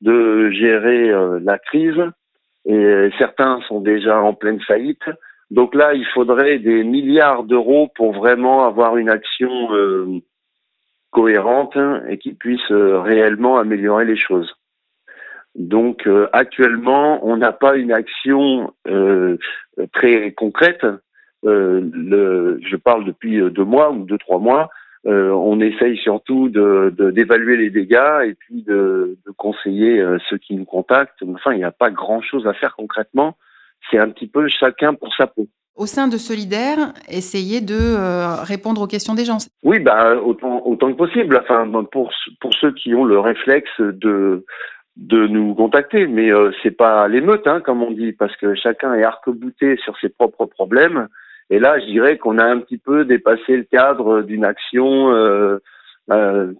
[0.00, 2.00] de gérer la crise.
[2.66, 5.02] Et certains sont déjà en pleine faillite.
[5.50, 9.68] Donc là, il faudrait des milliards d'euros pour vraiment avoir une action
[11.10, 11.76] cohérente
[12.08, 14.54] et qui puisse réellement améliorer les choses.
[15.54, 19.36] Donc euh, actuellement, on n'a pas une action euh,
[19.92, 20.86] très concrète.
[21.44, 24.70] Euh, je parle depuis deux mois ou deux trois mois.
[25.04, 30.64] On essaye surtout de d'évaluer les dégâts et puis de, de conseiller ceux qui nous
[30.64, 31.22] contactent.
[31.34, 33.36] Enfin, il n'y a pas grand chose à faire concrètement.
[33.90, 35.46] C'est un petit peu chacun pour sa peau
[35.80, 39.38] au sein de Solidaire, essayer de euh, répondre aux questions des gens.
[39.62, 41.40] Oui, bah, autant, autant que possible.
[41.42, 44.44] Enfin, pour, pour ceux qui ont le réflexe de,
[44.96, 48.94] de nous contacter, mais euh, c'est pas l'émeute, hein, comme on dit, parce que chacun
[48.94, 51.08] est arc-bouté sur ses propres problèmes.
[51.50, 55.58] Et là, je dirais qu'on a un petit peu dépassé le cadre d'une action euh,
[56.10, 56.52] euh,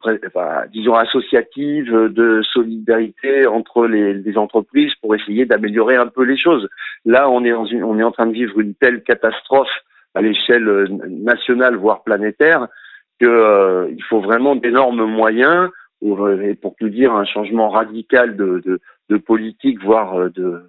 [0.72, 6.68] disons associative de solidarité entre les, les entreprises pour essayer d'améliorer un peu les choses.
[7.05, 9.70] Là, on est, dans une, on est en train de vivre une telle catastrophe
[10.14, 12.68] à l'échelle nationale, voire planétaire,
[13.18, 15.70] qu'il euh, faut vraiment d'énormes moyens
[16.01, 20.62] pour, euh, pour tout dire un changement radical de, de, de politique, voire euh, de,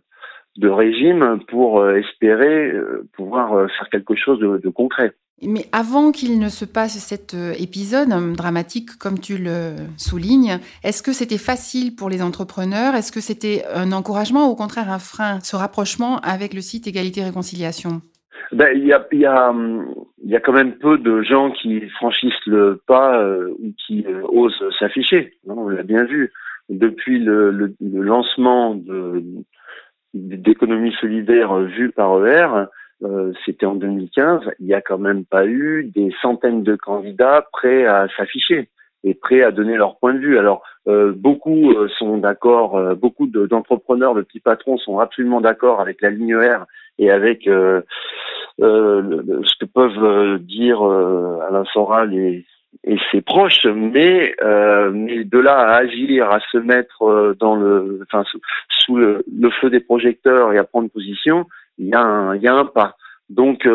[0.57, 2.73] de régime, pour espérer
[3.13, 5.13] pouvoir faire quelque chose de, de concret.
[5.43, 11.13] Mais avant qu'il ne se passe cet épisode dramatique, comme tu le soulignes, est-ce que
[11.13, 12.93] c'était facile pour les entrepreneurs?
[12.93, 16.85] Est-ce que c'était un encouragement ou au contraire un frein, ce rapprochement avec le site
[16.85, 18.01] Égalité Réconciliation?
[18.51, 19.53] Ben, il y a, y, a,
[20.25, 24.21] y a quand même peu de gens qui franchissent le pas euh, ou qui euh,
[24.27, 25.33] osent s'afficher.
[25.47, 26.31] On l'a bien vu.
[26.69, 28.75] Depuis le, le, le lancement
[30.13, 32.65] d'économie solidaire vu par ER,
[33.03, 37.47] euh, c'était en 2015, il n'y a quand même pas eu des centaines de candidats
[37.51, 38.69] prêts à s'afficher
[39.03, 40.37] et prêts à donner leur point de vue.
[40.37, 46.11] Alors, euh, beaucoup sont d'accord, beaucoup d'entrepreneurs, de, petits patrons sont absolument d'accord avec la
[46.11, 46.59] ligne ER
[46.99, 47.47] et avec
[48.61, 52.45] euh, ce que peuvent euh, dire euh, Alain Soral et,
[52.83, 54.35] et ses proches, mais,
[54.93, 58.23] mais de là à agir, à se mettre dans le, enfin,
[58.69, 59.23] sous, le,
[59.61, 61.45] feu des projecteurs et à prendre position,
[61.77, 62.95] il y a un, y a un pas.
[63.29, 63.65] Donc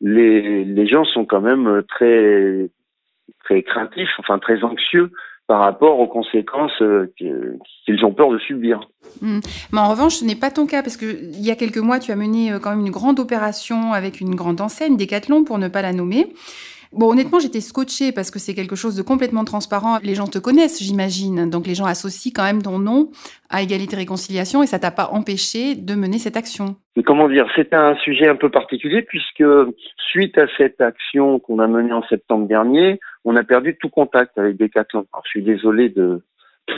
[0.00, 2.70] les, les gens sont quand même très
[3.44, 5.10] très craintifs, enfin très anxieux
[5.46, 8.80] par rapport aux conséquences euh, qu'ils ont peur de subir.
[9.20, 9.40] Hmm.
[9.72, 12.12] Mais en revanche, ce n'est pas ton cas, parce qu'il y a quelques mois, tu
[12.12, 15.68] as mené euh, quand même une grande opération avec une grande enseigne, Decathlon, pour ne
[15.68, 16.32] pas la nommer.
[16.92, 19.98] Bon, honnêtement, j'étais scotchée parce que c'est quelque chose de complètement transparent.
[20.02, 21.48] Les gens te connaissent, j'imagine.
[21.48, 23.10] Donc, les gens associent quand même ton nom
[23.48, 26.76] à Égalité Réconciliation et ça t'a pas empêché de mener cette action.
[27.06, 29.44] comment dire C'est un sujet un peu particulier puisque
[30.10, 34.36] suite à cette action qu'on a menée en septembre dernier, on a perdu tout contact
[34.36, 35.06] avec Decathlon.
[35.12, 36.22] Alors, je suis désolé de,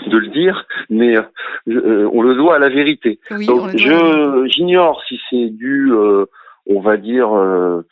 [0.07, 3.19] de le dire, mais euh, on le doit à la vérité.
[3.47, 6.27] Donc, je j'ignore si c'est dû, euh,
[6.67, 7.83] on va dire, euh,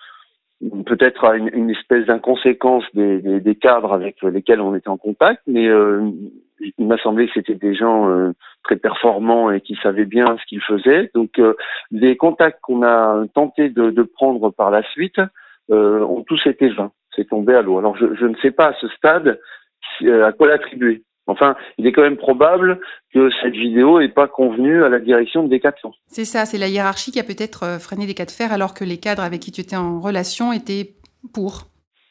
[0.87, 5.67] peut-être à une, espèce d'inconséquence des, des, cadres avec lesquels on était en contact, mais
[5.67, 6.09] euh,
[6.79, 8.33] il m'a semblé que c'était des gens euh,
[8.63, 11.11] très performants et qui savaient bien ce qu'ils faisaient.
[11.15, 11.55] Donc euh,
[11.91, 15.21] les contacts qu'on a tenté de, de, prendre par la suite
[15.69, 16.93] ont tous été vains.
[17.17, 17.79] C'est tombé à l'eau.
[17.79, 19.41] Alors je, je, ne sais pas à ce stade
[20.03, 21.03] à quoi l'attribuer.
[21.27, 22.81] Enfin, il est quand même probable
[23.15, 25.93] que cette vidéo n'est pas convenue à la direction de Decathlon.
[26.09, 28.75] C'est ça, c'est la hiérarchie qui a peut-être euh, freiné des cas de fer alors
[28.75, 30.95] que les cadres avec qui tu étais en relation étaient
[31.33, 31.69] pour.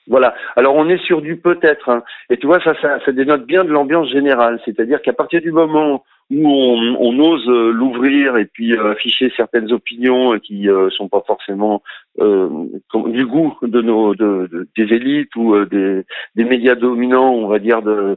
[0.07, 0.33] Voilà.
[0.55, 1.89] Alors on est sur du peut-être.
[1.89, 2.03] Hein.
[2.29, 4.59] Et tu vois, ça, ça, ça dénote bien de l'ambiance générale.
[4.65, 9.31] C'est-à-dire qu'à partir du moment où on, on ose euh, l'ouvrir et puis euh, afficher
[9.35, 11.83] certaines opinions qui euh, sont pas forcément
[12.17, 16.03] du goût de nos de, des élites ou des,
[16.35, 18.15] des médias dominants, on va dire de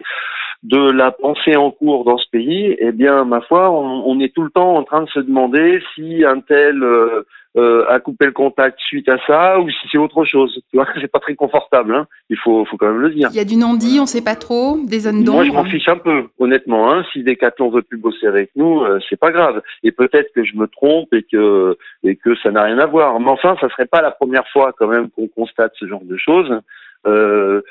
[0.64, 4.42] de la pensée en cours dans ce pays, eh bien, ma foi, on, est tout
[4.42, 7.22] le temps en train de se demander si un tel euh,
[7.56, 10.58] euh, a coupé le contact suite à ça ou si c'est autre chose.
[10.70, 11.94] Tu vois, c'est pas très confortable.
[11.94, 12.06] Hein.
[12.30, 13.28] Il faut, faut quand même le dire.
[13.30, 15.44] Il y a du non-dit, on sait pas trop, des zones d'ombre.
[15.44, 16.90] Moi, je m'en fiche un peu, honnêtement.
[16.90, 17.04] Hein.
[17.12, 19.62] Si Decathlon veut plus bosser avec nous, euh, c'est pas grave.
[19.82, 23.20] Et peut-être que je me trompe et que et que ça n'a rien à voir.
[23.20, 26.16] Mais enfin, ça serait pas la première fois quand même qu'on constate ce genre de
[26.16, 26.60] choses.
[27.06, 27.62] Euh,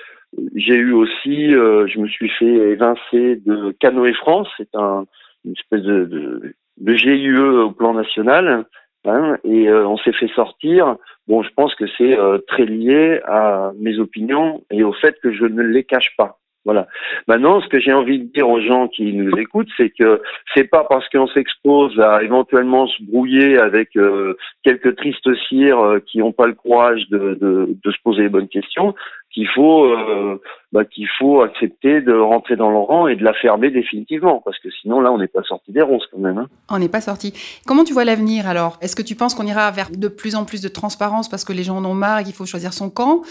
[0.56, 5.06] j'ai eu aussi, euh, je me suis fait évincer de Canoë France, c'est un,
[5.46, 8.66] une espèce de, de, de, GIE au plan national,
[9.06, 10.98] hein, et euh, on s'est fait sortir.
[11.28, 15.46] Bon, je pense que c'est très lié à mes opinions et au fait que je
[15.46, 16.40] ne les cache pas.
[16.66, 16.88] Voilà.
[17.28, 20.22] Maintenant, ce que j'ai envie de dire aux gens qui nous écoutent, c'est que
[20.56, 26.00] c'est pas parce qu'on s'expose à éventuellement se brouiller avec euh, quelques tristes cires euh,
[26.00, 28.96] qui n'ont pas le courage de, de, de, se poser les bonnes questions
[29.34, 30.40] qu'il faut euh,
[30.72, 34.60] bah, qu'il faut accepter de rentrer dans le rang et de la fermer définitivement, parce
[34.60, 36.38] que sinon là, on n'est pas sorti des ronces quand même.
[36.38, 36.48] Hein.
[36.70, 37.34] On n'est pas sorti.
[37.66, 38.78] Comment tu vois l'avenir alors?
[38.82, 41.52] Est-ce que tu penses qu'on ira vers de plus en plus de transparence parce que
[41.52, 43.22] les gens en ont marre et qu'il faut choisir son camp?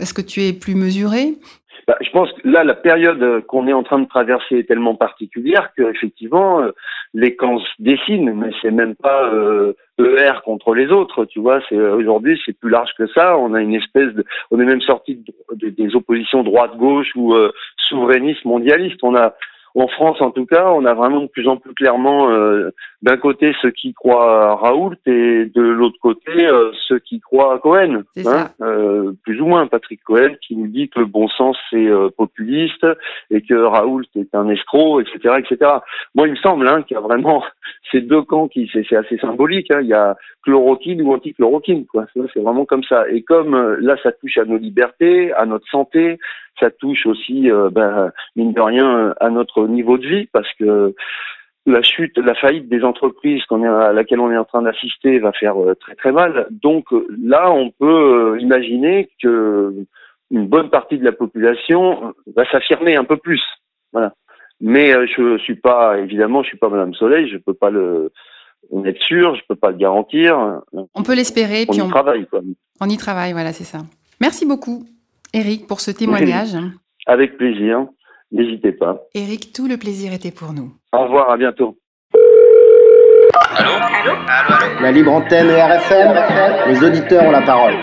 [0.00, 1.34] Est-ce que tu es plus mesuré?
[1.86, 4.94] Bah, je pense que là, la période qu'on est en train de traverser est tellement
[4.94, 6.72] particulière qu'effectivement, euh,
[7.14, 11.60] les camps se dessinent, mais c'est même pas euh, ER contre les autres, tu vois.
[11.68, 13.38] C'est euh, aujourd'hui, c'est plus large que ça.
[13.38, 15.22] On a une espèce de, on est même sorti
[15.52, 18.98] des oppositions droite-gauche ou euh, souverainiste mondialiste.
[19.02, 19.34] On a
[19.82, 22.28] en France, en tout cas, on a vraiment de plus en plus clairement
[23.02, 27.54] d'un côté ceux qui croient à Raoult et de l'autre côté euh, ceux qui croient
[27.54, 28.02] à Cohen.
[28.16, 31.86] Hein, euh, plus ou moins Patrick Cohen qui nous dit que le bon sens c'est
[31.86, 32.86] euh, populiste
[33.30, 35.70] et que Raoult est un escroc, etc., etc.
[36.14, 37.44] Moi, il me semble hein, qu'il y a vraiment
[37.92, 39.70] ces deux camps qui c'est assez symbolique.
[39.70, 39.80] Hein.
[39.82, 42.06] Il y a chloroquine ou anti-chloroquine, quoi.
[42.14, 43.08] C'est vraiment comme ça.
[43.08, 46.18] Et comme là, ça touche à nos libertés, à notre santé,
[46.58, 50.94] ça touche aussi, ben, mine de rien, à notre niveau de vie, parce que
[51.66, 55.18] la chute, la faillite des entreprises qu'on est, à laquelle on est en train d'assister
[55.18, 56.46] va faire euh, très très mal.
[56.50, 59.74] Donc euh, là, on peut euh, imaginer que
[60.30, 63.42] une bonne partie de la population va s'affirmer un peu plus.
[63.92, 64.14] Voilà.
[64.60, 68.10] Mais je suis pas, évidemment, je suis pas Madame Soleil, je peux pas le,
[68.70, 70.62] on est sûr, je peux pas le garantir.
[70.94, 72.26] On peut l'espérer, puis on y travaille.
[72.26, 72.40] Quoi.
[72.80, 73.80] On y travaille, voilà, c'est ça.
[74.20, 74.84] Merci beaucoup,
[75.32, 76.56] Eric, pour ce témoignage.
[77.06, 77.86] Avec plaisir.
[78.32, 79.00] N'hésitez pas.
[79.14, 80.72] Eric, tout le plaisir était pour nous.
[80.92, 81.78] Au revoir, à bientôt.
[83.54, 87.74] Allô Allô Allô, La libre antenne RFM, les auditeurs ont la parole.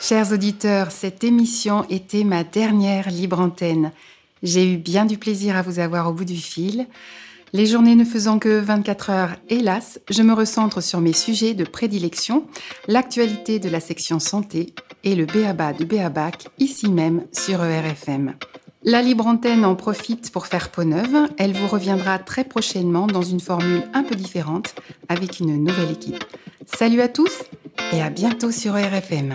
[0.00, 3.92] Chers auditeurs, cette émission était ma dernière libre antenne.
[4.42, 6.86] J'ai eu bien du plaisir à vous avoir au bout du fil.
[7.52, 11.64] Les journées ne faisant que 24 heures, hélas, je me recentre sur mes sujets de
[11.64, 12.46] prédilection,
[12.86, 14.74] l'actualité de la section santé
[15.04, 18.34] et le BABA du BABAC, ici même sur ERFM.
[18.84, 21.28] La libre antenne en profite pour faire peau neuve.
[21.36, 24.74] Elle vous reviendra très prochainement dans une formule un peu différente
[25.08, 26.24] avec une nouvelle équipe.
[26.64, 27.42] Salut à tous
[27.92, 29.34] et à bientôt sur ERFM.